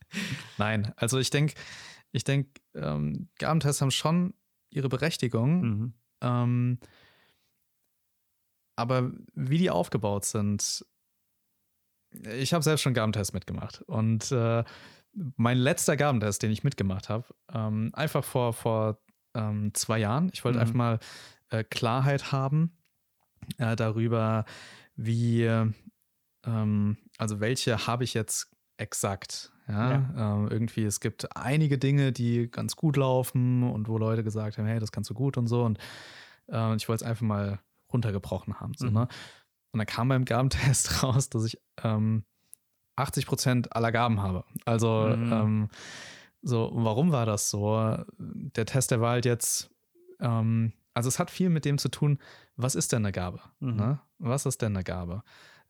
Nein, 0.56 0.90
also 0.96 1.18
ich 1.18 1.28
denke, 1.28 1.52
ich 2.12 2.24
denke, 2.24 2.48
ähm, 2.74 3.28
Gabentests 3.38 3.82
haben 3.82 3.90
schon 3.90 4.32
ihre 4.70 4.88
Berechtigung. 4.88 5.60
Mhm. 5.60 5.94
Ähm, 6.22 6.78
aber 8.76 9.12
wie 9.34 9.58
die 9.58 9.68
aufgebaut 9.68 10.24
sind, 10.24 10.86
ich 12.34 12.54
habe 12.54 12.64
selbst 12.64 12.80
schon 12.80 12.94
Gabentests 12.94 13.34
mitgemacht. 13.34 13.82
Und 13.82 14.32
äh, 14.32 14.64
mein 15.36 15.58
letzter 15.58 15.98
Gabentest, 15.98 16.42
den 16.42 16.50
ich 16.50 16.64
mitgemacht 16.64 17.10
habe, 17.10 17.26
ähm, 17.52 17.90
einfach 17.92 18.24
vor, 18.24 18.54
vor 18.54 19.02
ähm, 19.34 19.74
zwei 19.74 19.98
Jahren, 19.98 20.30
ich 20.32 20.46
wollte 20.46 20.56
mhm. 20.56 20.62
einfach 20.62 20.74
mal 20.74 20.98
äh, 21.54 21.64
Klarheit 21.64 22.32
haben 22.32 22.76
äh, 23.58 23.76
darüber, 23.76 24.44
wie, 24.96 25.42
ähm, 26.44 26.98
also 27.18 27.40
welche 27.40 27.86
habe 27.86 28.04
ich 28.04 28.14
jetzt 28.14 28.50
exakt. 28.76 29.52
Ja, 29.68 29.90
ja. 29.90 30.34
Ähm, 30.36 30.48
irgendwie, 30.50 30.84
es 30.84 31.00
gibt 31.00 31.36
einige 31.36 31.78
Dinge, 31.78 32.12
die 32.12 32.50
ganz 32.50 32.76
gut 32.76 32.96
laufen 32.96 33.62
und 33.62 33.88
wo 33.88 33.96
Leute 33.96 34.22
gesagt 34.22 34.58
haben, 34.58 34.66
hey, 34.66 34.78
das 34.78 34.92
kannst 34.92 35.08
du 35.10 35.14
gut 35.14 35.38
und 35.38 35.46
so. 35.46 35.62
Und 35.64 35.78
äh, 36.48 36.76
ich 36.76 36.88
wollte 36.88 37.04
es 37.04 37.10
einfach 37.10 37.22
mal 37.22 37.60
runtergebrochen 37.92 38.60
haben. 38.60 38.74
So, 38.76 38.86
mhm. 38.86 38.92
ne? 38.92 39.08
Und 39.72 39.78
dann 39.78 39.86
kam 39.86 40.08
beim 40.08 40.24
Gabentest 40.24 41.02
raus, 41.02 41.30
dass 41.30 41.44
ich 41.44 41.58
ähm, 41.82 42.24
80 42.96 43.26
Prozent 43.26 43.74
aller 43.74 43.90
Gaben 43.90 44.20
habe. 44.22 44.44
Also, 44.66 45.14
mhm. 45.16 45.32
ähm, 45.32 45.68
so, 46.42 46.70
warum 46.74 47.10
war 47.10 47.24
das 47.24 47.48
so? 47.48 48.04
Der 48.18 48.66
Test, 48.66 48.90
der 48.90 49.00
war 49.00 49.12
halt 49.12 49.24
jetzt 49.24 49.70
ähm, 50.20 50.74
also 50.94 51.08
es 51.08 51.18
hat 51.18 51.30
viel 51.30 51.50
mit 51.50 51.64
dem 51.64 51.78
zu 51.78 51.88
tun, 51.88 52.18
was 52.56 52.74
ist 52.74 52.92
denn 52.92 53.04
eine 53.04 53.12
Gabe? 53.12 53.40
Mhm. 53.60 53.76
Ne? 53.76 54.00
Was 54.18 54.46
ist 54.46 54.62
denn 54.62 54.74
eine 54.74 54.84
Gabe? 54.84 55.22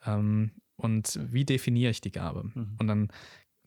Ähm, 0.06 0.52
und 0.76 1.18
wie 1.32 1.44
definiere 1.44 1.90
ich 1.90 2.00
die 2.00 2.12
Gabe? 2.12 2.44
Mhm. 2.54 2.76
Und 2.78 2.87
dann 2.87 3.08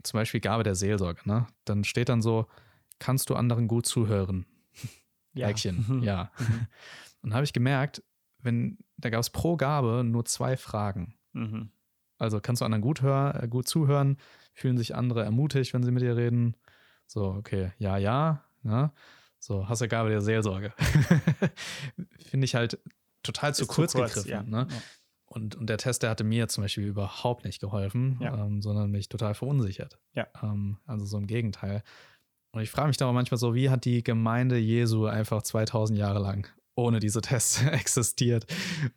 zum 0.04 0.20
Beispiel 0.20 0.40
Gabe 0.40 0.64
der 0.64 0.76
Seelsorge. 0.76 1.22
Ne? 1.26 1.48
Dann 1.66 1.84
steht 1.84 2.10
dann 2.10 2.22
so, 2.22 2.46
kannst 3.00 3.30
du 3.30 3.36
anderen 3.36 3.68
gut 3.68 3.86
zuhören? 3.86 4.46
Ja. 5.34 5.48
Häkchen, 5.48 5.86
mhm. 5.88 6.04
ja. 6.04 6.32
Mhm. 6.40 6.68
Und 7.24 7.34
habe 7.34 7.44
ich 7.44 7.54
gemerkt, 7.54 8.04
wenn, 8.40 8.78
da 8.98 9.10
gab 9.10 9.20
es 9.20 9.32
pro 9.32 9.58
Gabe 9.58 10.04
nur 10.06 10.26
zwei 10.26 10.56
Fragen. 10.56 11.16
Mhm. 11.34 11.72
Also 12.20 12.40
kannst 12.40 12.62
du 12.62 12.66
anderen 12.66 12.82
gut, 12.82 13.02
hör, 13.02 13.44
äh, 13.44 13.48
gut 13.48 13.68
zuhören? 13.68 14.18
Fühlen 14.54 14.78
sich 14.78 14.96
andere 14.96 15.24
ermutigt, 15.24 15.74
wenn 15.74 15.84
sie 15.84 15.92
mit 15.92 16.04
dir 16.04 16.16
reden? 16.16 16.56
So, 17.06 17.26
okay, 17.26 17.72
ja, 17.78 17.98
ja. 17.98 18.44
Ne? 18.64 18.92
So, 19.40 19.70
hast 19.70 19.82
du 19.82 19.88
Gabe 19.88 20.10
der 20.10 20.22
Seelsorge. 20.22 20.74
Finde 22.20 22.46
ich 22.46 22.56
halt 22.56 22.80
total 23.24 23.54
zu 23.54 23.68
kurz, 23.68 23.92
zu 23.92 24.00
kurz, 24.00 24.14
gegriffen. 24.14 24.32
Ja. 24.32 24.44
Ne? 24.44 24.68
Ja. 24.70 24.82
Und, 25.30 25.56
und 25.56 25.68
der 25.68 25.78
Test, 25.78 26.04
der 26.04 26.10
hatte 26.10 26.24
mir 26.24 26.48
zum 26.48 26.64
Beispiel 26.64 26.86
überhaupt 26.86 27.44
nicht 27.44 27.60
geholfen, 27.60 28.18
ja. 28.22 28.46
ähm, 28.46 28.62
sondern 28.62 28.92
mich 28.92 29.10
total 29.10 29.34
verunsichert. 29.34 30.00
Ähm, 30.42 30.78
also 30.86 31.06
so 31.06 31.18
im 31.18 31.28
Gegenteil. 31.28 31.84
Und 32.54 32.62
ich 32.62 32.72
frage 32.72 32.88
mich 32.88 32.98
da 32.98 33.08
auch 33.08 33.14
manchmal 33.14 33.38
so, 33.38 33.54
wie 33.54 33.70
hat 33.70 33.86
die 33.86 34.04
Gemeinde 34.04 34.58
Jesu 34.58 35.06
einfach 35.06 35.44
2000 35.44 36.00
Jahre 36.00 36.20
lang 36.20 36.48
ohne 36.76 37.00
diese 37.00 37.22
Tests 37.22 37.62
existiert 37.72 38.46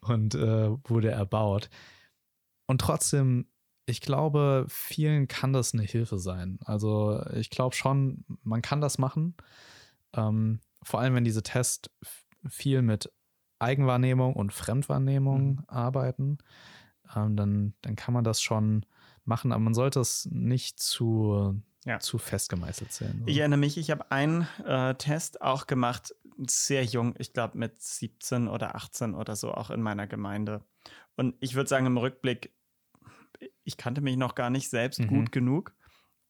und 0.00 0.34
äh, 0.34 0.70
wurde 0.88 1.10
erbaut? 1.10 1.68
Und 2.66 2.80
trotzdem, 2.80 3.46
ich 3.86 4.00
glaube, 4.00 4.66
vielen 4.68 5.26
kann 5.26 5.52
das 5.52 5.74
eine 5.74 5.82
Hilfe 5.82 6.18
sein. 6.18 6.60
Also 6.64 7.20
ich 7.34 7.50
glaube 7.50 7.74
schon, 7.74 8.24
man 8.44 8.62
kann 8.62 8.80
das 8.80 8.98
machen. 8.98 9.34
Ähm, 10.14 10.60
vor 10.82 11.00
allem, 11.00 11.14
wenn 11.14 11.24
diese 11.24 11.42
Tests 11.42 11.90
viel 12.48 12.82
mit 12.82 13.10
Eigenwahrnehmung 13.58 14.34
und 14.34 14.52
Fremdwahrnehmung 14.52 15.46
mhm. 15.48 15.64
arbeiten, 15.66 16.38
ähm, 17.14 17.36
dann, 17.36 17.74
dann 17.82 17.96
kann 17.96 18.14
man 18.14 18.24
das 18.24 18.40
schon 18.40 18.86
machen, 19.24 19.52
aber 19.52 19.60
man 19.60 19.74
sollte 19.74 20.00
es 20.00 20.26
nicht 20.30 20.80
zu, 20.80 21.60
ja. 21.84 22.00
zu 22.00 22.18
fest 22.18 22.48
gemeißelt 22.48 22.92
sehen. 22.92 23.22
Ich 23.26 23.38
erinnere 23.38 23.58
mich, 23.58 23.76
ich 23.76 23.90
habe 23.90 24.10
einen 24.10 24.46
äh, 24.64 24.94
Test 24.94 25.42
auch 25.42 25.66
gemacht, 25.66 26.14
sehr 26.48 26.84
jung, 26.84 27.14
ich 27.18 27.32
glaube 27.34 27.58
mit 27.58 27.80
17 27.82 28.48
oder 28.48 28.74
18 28.74 29.14
oder 29.14 29.36
so, 29.36 29.52
auch 29.52 29.70
in 29.70 29.82
meiner 29.82 30.06
Gemeinde. 30.06 30.64
Und 31.16 31.36
ich 31.40 31.54
würde 31.54 31.68
sagen, 31.68 31.86
im 31.86 31.98
Rückblick, 31.98 32.54
ich 33.64 33.76
kannte 33.76 34.00
mich 34.00 34.16
noch 34.16 34.34
gar 34.34 34.48
nicht 34.48 34.70
selbst 34.70 35.00
mhm. 35.00 35.08
gut 35.08 35.32
genug 35.32 35.74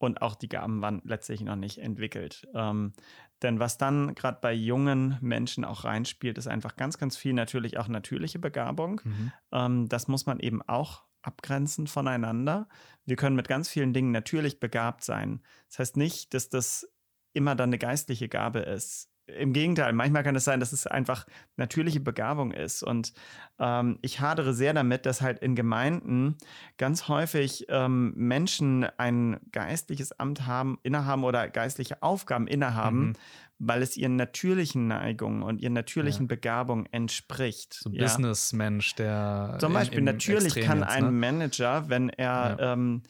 und 0.00 0.22
auch 0.22 0.34
die 0.34 0.48
Gaben 0.48 0.80
waren 0.80 1.02
letztlich 1.04 1.42
noch 1.42 1.56
nicht 1.56 1.78
entwickelt. 1.78 2.48
Ähm, 2.54 2.94
denn 3.42 3.60
was 3.60 3.76
dann 3.78 4.14
gerade 4.14 4.38
bei 4.40 4.52
jungen 4.52 5.18
Menschen 5.20 5.64
auch 5.64 5.84
reinspielt, 5.84 6.38
ist 6.38 6.46
einfach 6.46 6.76
ganz, 6.76 6.98
ganz 6.98 7.16
viel 7.16 7.34
natürlich 7.34 7.78
auch 7.78 7.86
natürliche 7.86 8.38
Begabung. 8.38 9.02
Mhm. 9.04 9.32
Ähm, 9.52 9.88
das 9.88 10.08
muss 10.08 10.24
man 10.24 10.40
eben 10.40 10.62
auch 10.62 11.04
abgrenzen 11.22 11.86
voneinander. 11.86 12.66
Wir 13.04 13.16
können 13.16 13.36
mit 13.36 13.46
ganz 13.46 13.68
vielen 13.68 13.92
Dingen 13.92 14.10
natürlich 14.10 14.58
begabt 14.58 15.04
sein. 15.04 15.42
Das 15.68 15.78
heißt 15.78 15.96
nicht, 15.98 16.32
dass 16.32 16.48
das 16.48 16.90
immer 17.34 17.54
dann 17.54 17.68
eine 17.68 17.78
geistliche 17.78 18.28
Gabe 18.28 18.60
ist. 18.60 19.09
Im 19.38 19.52
Gegenteil, 19.52 19.92
manchmal 19.92 20.22
kann 20.22 20.36
es 20.36 20.44
sein, 20.44 20.60
dass 20.60 20.72
es 20.72 20.86
einfach 20.86 21.26
natürliche 21.56 22.00
Begabung 22.00 22.52
ist. 22.52 22.82
Und 22.82 23.12
ähm, 23.58 23.98
ich 24.02 24.20
hadere 24.20 24.54
sehr 24.54 24.74
damit, 24.74 25.06
dass 25.06 25.20
halt 25.20 25.38
in 25.40 25.54
Gemeinden 25.54 26.36
ganz 26.78 27.08
häufig 27.08 27.66
ähm, 27.68 28.12
Menschen 28.16 28.84
ein 28.98 29.38
geistliches 29.52 30.12
Amt 30.18 30.46
haben, 30.46 30.78
innehaben 30.82 31.24
oder 31.24 31.48
geistliche 31.48 32.02
Aufgaben 32.02 32.46
innehaben, 32.46 33.08
mhm. 33.08 33.12
weil 33.58 33.82
es 33.82 33.96
ihren 33.96 34.16
natürlichen 34.16 34.88
Neigungen 34.88 35.42
und 35.42 35.60
ihren 35.60 35.74
natürlichen 35.74 36.24
ja. 36.24 36.28
Begabungen 36.28 36.86
entspricht. 36.92 37.74
So 37.74 37.90
ein 37.90 37.94
ja. 37.94 38.02
Businessmensch, 38.02 38.94
der. 38.94 39.56
Zum 39.60 39.72
Beispiel, 39.72 40.02
natürlich 40.02 40.56
Extrem 40.56 40.64
kann 40.66 40.78
jetzt, 40.80 41.00
ne? 41.00 41.06
ein 41.08 41.18
Manager, 41.18 41.88
wenn 41.88 42.08
er 42.08 42.56
ja. 42.58 42.72
ähm, 42.72 43.02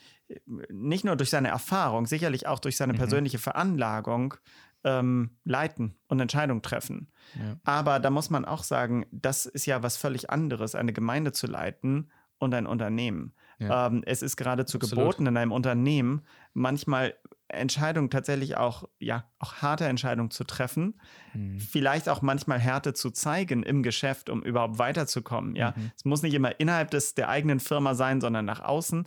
nicht 0.69 1.05
nur 1.05 1.17
durch 1.17 1.31
seine 1.31 1.49
Erfahrung, 1.49 2.07
sicherlich 2.07 2.47
auch 2.47 2.59
durch 2.59 2.77
seine 2.77 2.93
mhm. 2.93 2.99
persönliche 2.99 3.39
Veranlagung 3.39 4.35
ähm, 4.85 5.39
leiten 5.45 5.97
und 6.09 6.21
Entscheidungen 6.21 6.63
treffen. 6.63 7.11
Ja. 7.39 7.57
Aber 7.65 8.01
da 8.01 8.11
muss 8.11 8.31
man 8.31 8.45
auch 8.45 8.63
sagen, 8.63 9.07
das 9.11 9.47
ist 9.47 9.67
ja 9.67 9.83
was 9.83 9.97
völlig 9.97 10.31
anderes, 10.31 10.75
eine 10.75 10.93
Gemeinde 10.93 11.33
zu 11.33 11.47
leiten 11.47 12.11
und 12.39 12.55
ein 12.55 12.67
Unternehmen. 12.67 13.35
Ja. 13.59 13.87
Ähm, 13.87 14.03
es 14.07 14.23
ist 14.23 14.37
geradezu 14.37 14.79
Absolut. 14.79 15.05
geboten 15.05 15.27
in 15.27 15.37
einem 15.37 15.53
Unternehmen 15.53 16.23
manchmal 16.55 17.15
Entscheidungen 17.53 18.11
tatsächlich 18.11 18.57
auch, 18.57 18.89
ja, 18.99 19.25
auch 19.39 19.55
harte 19.57 19.85
Entscheidungen 19.85 20.31
zu 20.31 20.45
treffen, 20.45 21.01
mhm. 21.35 21.59
vielleicht 21.59 22.09
auch 22.09 22.23
manchmal 22.23 22.59
Härte 22.59 22.95
zu 22.95 23.11
zeigen 23.11 23.63
im 23.63 23.83
Geschäft, 23.83 24.31
um 24.31 24.43
überhaupt 24.43 24.79
weiterzukommen. 24.79 25.57
Ja, 25.57 25.75
mhm. 25.77 25.91
es 25.97 26.05
muss 26.05 26.23
nicht 26.23 26.35
immer 26.35 26.59
innerhalb 26.61 26.91
des 26.91 27.15
der 27.15 27.29
eigenen 27.29 27.61
Firma 27.61 27.95
sein, 27.95 28.21
sondern 28.21 28.45
nach 28.45 28.61
außen. 28.61 29.07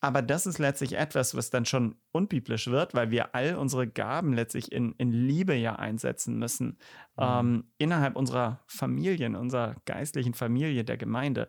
Aber 0.00 0.22
das 0.22 0.46
ist 0.46 0.58
letztlich 0.58 0.96
etwas, 0.96 1.34
was 1.34 1.50
dann 1.50 1.66
schon 1.66 1.96
unbiblisch 2.12 2.68
wird, 2.68 2.94
weil 2.94 3.10
wir 3.10 3.34
all 3.34 3.56
unsere 3.56 3.86
Gaben 3.86 4.32
letztlich 4.32 4.72
in, 4.72 4.92
in 4.92 5.12
Liebe 5.12 5.54
ja 5.54 5.76
einsetzen 5.76 6.38
müssen. 6.38 6.78
Mhm. 7.16 7.22
Ähm, 7.22 7.64
innerhalb 7.76 8.16
unserer 8.16 8.60
Familien, 8.66 9.36
unserer 9.36 9.76
geistlichen 9.84 10.32
Familie, 10.32 10.84
der 10.84 10.96
Gemeinde. 10.96 11.48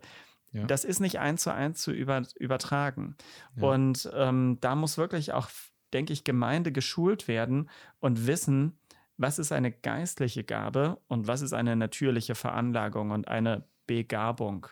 Ja. 0.52 0.64
Das 0.64 0.84
ist 0.84 1.00
nicht 1.00 1.18
eins 1.18 1.42
zu 1.42 1.52
eins 1.52 1.80
zu 1.80 1.92
über, 1.92 2.22
übertragen. 2.38 3.16
Ja. 3.56 3.68
Und 3.68 4.10
ähm, 4.14 4.58
da 4.60 4.74
muss 4.74 4.98
wirklich 4.98 5.32
auch, 5.32 5.48
denke 5.94 6.12
ich, 6.12 6.24
Gemeinde 6.24 6.72
geschult 6.72 7.28
werden 7.28 7.70
und 8.00 8.26
wissen, 8.26 8.78
was 9.16 9.38
ist 9.38 9.52
eine 9.52 9.72
geistliche 9.72 10.44
Gabe 10.44 10.98
und 11.08 11.26
was 11.26 11.40
ist 11.40 11.54
eine 11.54 11.74
natürliche 11.76 12.34
Veranlagung 12.34 13.12
und 13.12 13.28
eine 13.28 13.64
Begabung. 13.86 14.66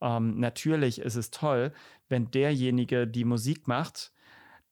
Ähm, 0.00 0.38
natürlich 0.38 1.00
ist 1.00 1.16
es 1.16 1.30
toll, 1.30 1.72
wenn 2.14 2.30
derjenige 2.30 3.08
die 3.08 3.24
Musik 3.24 3.66
macht, 3.66 4.12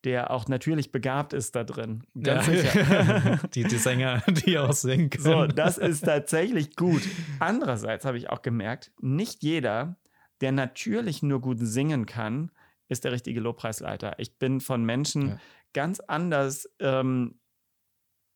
der 0.05 0.31
auch 0.31 0.47
natürlich 0.47 0.93
begabt 0.93 1.33
ist 1.33 1.55
da 1.57 1.65
drin. 1.65 2.03
Ganz 2.17 2.47
ja. 2.47 2.53
sicher. 2.53 3.39
die, 3.53 3.65
die 3.65 3.77
Sänger, 3.77 4.23
die 4.45 4.57
auch 4.57 4.71
singen 4.71 5.09
können. 5.09 5.23
So, 5.25 5.47
das 5.47 5.77
ist 5.77 6.05
tatsächlich 6.05 6.77
gut. 6.77 7.01
Andererseits 7.39 8.05
habe 8.05 8.17
ich 8.17 8.29
auch 8.29 8.41
gemerkt, 8.41 8.93
nicht 9.01 9.43
jeder, 9.43 9.97
der 10.39 10.53
natürlich 10.53 11.21
nur 11.21 11.41
gut 11.41 11.57
singen 11.59 12.05
kann, 12.05 12.49
ist 12.87 13.03
der 13.03 13.11
richtige 13.11 13.41
Lobpreisleiter. 13.41 14.17
Ich 14.19 14.39
bin 14.39 14.61
von 14.61 14.85
Menschen 14.85 15.27
ja. 15.27 15.37
ganz 15.73 15.99
anders 15.99 16.69
ähm, 16.79 17.39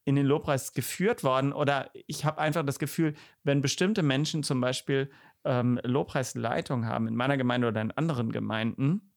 in 0.08 0.16
den 0.16 0.24
Lobpreis 0.24 0.72
geführt 0.72 1.22
worden 1.22 1.52
oder 1.52 1.90
ich 2.06 2.24
habe 2.24 2.38
einfach 2.38 2.64
das 2.64 2.78
Gefühl, 2.78 3.12
wenn 3.44 3.60
bestimmte 3.60 4.02
Menschen 4.02 4.42
zum 4.42 4.58
Beispiel 4.58 5.10
ähm, 5.44 5.78
Lobpreisleitung 5.82 6.86
haben 6.86 7.06
in 7.08 7.14
meiner 7.14 7.36
Gemeinde 7.36 7.68
oder 7.68 7.82
in 7.82 7.90
anderen 7.90 8.32
Gemeinden, 8.32 9.12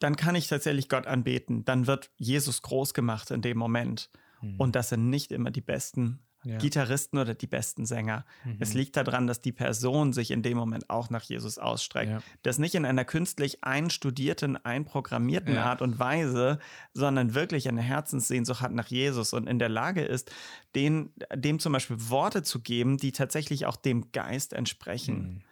dann 0.00 0.16
kann 0.16 0.34
ich 0.34 0.48
tatsächlich 0.48 0.88
Gott 0.88 1.06
anbeten. 1.06 1.64
Dann 1.64 1.86
wird 1.86 2.10
Jesus 2.16 2.62
groß 2.62 2.92
gemacht 2.92 3.30
in 3.30 3.40
dem 3.40 3.56
Moment. 3.56 4.10
Mhm. 4.40 4.56
Und 4.58 4.74
das 4.74 4.88
sind 4.88 5.08
nicht 5.10 5.30
immer 5.30 5.52
die 5.52 5.60
besten 5.60 6.26
ja. 6.44 6.58
Gitarristen 6.58 7.18
oder 7.18 7.34
die 7.34 7.46
besten 7.46 7.86
Sänger. 7.86 8.24
Mhm. 8.44 8.56
Es 8.60 8.74
liegt 8.74 8.96
daran, 8.96 9.26
dass 9.26 9.40
die 9.40 9.52
Person 9.52 10.12
sich 10.12 10.30
in 10.30 10.42
dem 10.42 10.56
Moment 10.56 10.90
auch 10.90 11.10
nach 11.10 11.22
Jesus 11.22 11.58
ausstreckt. 11.58 12.10
Ja. 12.10 12.22
Das 12.42 12.58
nicht 12.58 12.74
in 12.74 12.84
einer 12.84 13.04
künstlich 13.04 13.62
einstudierten, 13.64 14.56
einprogrammierten 14.64 15.54
ja. 15.54 15.64
Art 15.64 15.82
und 15.82 15.98
Weise, 15.98 16.58
sondern 16.94 17.34
wirklich 17.34 17.68
eine 17.68 17.82
Herzenssehnsucht 17.82 18.60
hat 18.60 18.72
nach 18.72 18.88
Jesus 18.88 19.32
und 19.32 19.48
in 19.48 19.58
der 19.58 19.68
Lage 19.68 20.02
ist, 20.02 20.32
den, 20.74 21.12
dem 21.34 21.58
zum 21.58 21.72
Beispiel 21.72 21.96
Worte 22.08 22.42
zu 22.42 22.60
geben, 22.60 22.96
die 22.96 23.12
tatsächlich 23.12 23.66
auch 23.66 23.76
dem 23.76 24.10
Geist 24.12 24.52
entsprechen. 24.52 25.16
Mhm. 25.16 25.42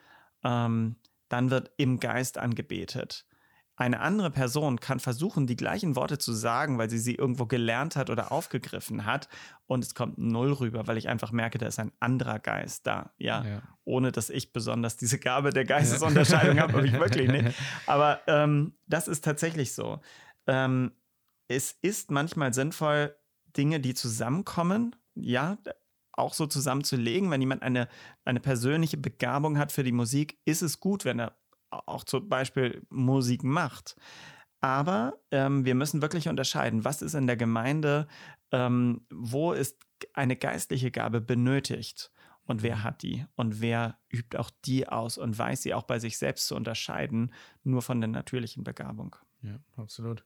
Ähm, 0.44 0.96
dann 1.28 1.50
wird 1.50 1.70
im 1.76 2.00
Geist 2.00 2.38
angebetet. 2.38 3.24
Eine 3.80 4.00
andere 4.00 4.30
Person 4.30 4.78
kann 4.78 5.00
versuchen, 5.00 5.46
die 5.46 5.56
gleichen 5.56 5.96
Worte 5.96 6.18
zu 6.18 6.34
sagen, 6.34 6.76
weil 6.76 6.90
sie 6.90 6.98
sie 6.98 7.14
irgendwo 7.14 7.46
gelernt 7.46 7.96
hat 7.96 8.10
oder 8.10 8.30
aufgegriffen 8.30 9.06
hat 9.06 9.30
und 9.66 9.82
es 9.82 9.94
kommt 9.94 10.18
null 10.18 10.52
rüber, 10.52 10.86
weil 10.86 10.98
ich 10.98 11.08
einfach 11.08 11.32
merke, 11.32 11.56
da 11.56 11.66
ist 11.66 11.78
ein 11.78 11.90
anderer 11.98 12.40
Geist 12.40 12.86
da. 12.86 13.14
Ja, 13.16 13.42
ja. 13.42 13.62
ohne 13.84 14.12
dass 14.12 14.28
ich 14.28 14.52
besonders 14.52 14.98
diese 14.98 15.18
Gabe 15.18 15.48
der 15.48 15.64
Geistesunterscheidung 15.64 16.60
habe, 16.60 16.74
habe 16.74 16.86
ich 16.86 16.92
wirklich 16.92 17.30
nicht. 17.30 17.56
Aber 17.86 18.20
ähm, 18.26 18.74
das 18.86 19.08
ist 19.08 19.24
tatsächlich 19.24 19.72
so. 19.72 20.02
Ähm, 20.46 20.92
es 21.48 21.72
ist 21.80 22.10
manchmal 22.10 22.52
sinnvoll, 22.52 23.16
Dinge, 23.56 23.80
die 23.80 23.94
zusammenkommen, 23.94 24.94
ja, 25.14 25.56
auch 26.12 26.34
so 26.34 26.46
zusammenzulegen. 26.46 27.30
Wenn 27.30 27.40
jemand 27.40 27.62
eine, 27.62 27.88
eine 28.26 28.40
persönliche 28.40 28.98
Begabung 28.98 29.56
hat 29.56 29.72
für 29.72 29.84
die 29.84 29.92
Musik, 29.92 30.38
ist 30.44 30.60
es 30.60 30.80
gut, 30.80 31.06
wenn 31.06 31.18
er 31.18 31.39
auch 31.70 32.04
zum 32.04 32.28
Beispiel 32.28 32.82
Musik 32.90 33.44
macht. 33.44 33.96
Aber 34.60 35.18
ähm, 35.30 35.64
wir 35.64 35.74
müssen 35.74 36.02
wirklich 36.02 36.28
unterscheiden, 36.28 36.84
was 36.84 37.02
ist 37.02 37.14
in 37.14 37.26
der 37.26 37.36
Gemeinde, 37.36 38.06
ähm, 38.52 39.06
wo 39.10 39.52
ist 39.52 39.78
eine 40.12 40.36
geistliche 40.36 40.90
Gabe 40.90 41.20
benötigt 41.20 42.10
und 42.44 42.62
wer 42.62 42.76
mhm. 42.76 42.82
hat 42.82 43.02
die 43.02 43.26
und 43.36 43.60
wer 43.60 43.98
übt 44.12 44.36
auch 44.36 44.50
die 44.64 44.88
aus 44.88 45.18
und 45.18 45.38
weiß 45.38 45.62
sie 45.62 45.72
auch 45.72 45.84
bei 45.84 45.98
sich 45.98 46.18
selbst 46.18 46.46
zu 46.46 46.56
unterscheiden, 46.56 47.32
nur 47.62 47.80
von 47.80 48.00
der 48.00 48.08
natürlichen 48.08 48.64
Begabung. 48.64 49.16
Ja, 49.42 49.58
absolut. 49.76 50.24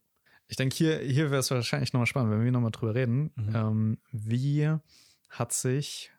Ich 0.49 0.57
denke, 0.57 0.75
hier, 0.75 0.99
hier 0.99 1.31
wäre 1.31 1.41
es 1.41 1.51
wahrscheinlich 1.51 1.93
nochmal 1.93 2.07
spannend, 2.07 2.33
wenn 2.33 2.45
wir 2.45 2.53
nochmal 2.53 2.71
drüber 2.71 2.95
reden. 2.95 3.31
Mhm. 3.37 3.55
Ähm, 3.55 3.99
wie 4.11 4.75
hat 5.29 5.53
sich 5.53 6.13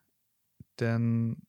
denn 0.79 1.41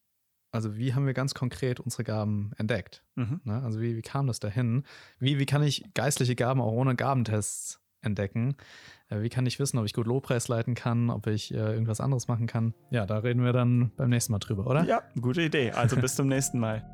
also 0.52 0.76
wie 0.76 0.94
haben 0.94 1.06
wir 1.06 1.14
ganz 1.14 1.35
konkret 1.35 1.80
unsere 1.80 2.04
Gaben 2.04 2.52
entdeckt? 2.56 3.02
Mhm. 3.14 3.40
Ne? 3.44 3.62
Also 3.62 3.80
wie, 3.80 3.96
wie 3.96 4.02
kam 4.02 4.26
das 4.26 4.40
dahin? 4.40 4.85
Wie, 5.18 5.38
wie 5.38 5.46
kann 5.46 5.62
ich 5.62 5.85
geistliche 5.94 6.35
Gaben 6.35 6.61
auch 6.61 6.72
ohne 6.72 6.94
Gabentests 6.94 7.80
entdecken? 8.00 8.56
Äh, 9.09 9.22
wie 9.22 9.28
kann 9.28 9.46
ich 9.46 9.59
wissen, 9.59 9.78
ob 9.78 9.85
ich 9.85 9.92
gut 9.92 10.06
Lobpreis 10.06 10.48
leiten 10.48 10.74
kann, 10.74 11.11
ob 11.11 11.26
ich 11.26 11.52
äh, 11.52 11.56
irgendwas 11.56 12.00
anderes 12.00 12.28
machen 12.28 12.46
kann? 12.46 12.74
Ja, 12.90 13.06
da 13.06 13.18
reden 13.18 13.44
wir 13.44 13.52
dann 13.52 13.90
beim 13.96 14.11
nächsten 14.11 14.32
Mal 14.32 14.38
drüber, 14.38 14.66
oder? 14.66 14.85
Ja, 14.85 15.02
gute 15.20 15.42
Idee. 15.42 15.72
Also 15.72 15.96
bis 15.96 16.14
zum 16.14 16.28
nächsten 16.28 16.59
Mal. 16.59 16.85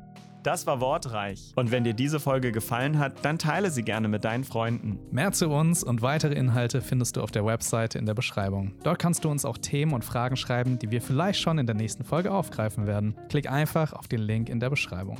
Das 0.43 0.67
war 0.67 0.81
Wortreich. 0.81 1.53
Und 1.55 1.71
wenn 1.71 1.85
dir 1.85 1.93
diese 1.93 2.19
Folge 2.19 2.51
gefallen 2.51 2.99
hat, 2.99 3.23
dann 3.23 3.39
teile 3.39 3.71
sie 3.71 3.81
gerne 3.81 4.09
mit 4.09 4.25
deinen 4.25 4.43
Freunden. 4.43 4.99
Mehr 5.09 5.31
zu 5.31 5.49
uns 5.49 5.85
und 5.85 6.01
weitere 6.01 6.33
Inhalte 6.33 6.81
findest 6.81 7.15
du 7.15 7.21
auf 7.21 7.31
der 7.31 7.45
Webseite 7.45 7.97
in 7.97 8.05
der 8.05 8.13
Beschreibung. 8.13 8.73
Dort 8.83 8.99
kannst 8.99 9.23
du 9.23 9.29
uns 9.29 9.45
auch 9.45 9.57
Themen 9.57 9.93
und 9.93 10.03
Fragen 10.03 10.35
schreiben, 10.35 10.77
die 10.79 10.91
wir 10.91 11.01
vielleicht 11.01 11.39
schon 11.39 11.59
in 11.59 11.65
der 11.65 11.75
nächsten 11.75 12.03
Folge 12.03 12.31
aufgreifen 12.31 12.87
werden. 12.87 13.15
Klick 13.29 13.49
einfach 13.49 13.93
auf 13.93 14.09
den 14.09 14.19
Link 14.19 14.49
in 14.49 14.59
der 14.59 14.69
Beschreibung. 14.69 15.17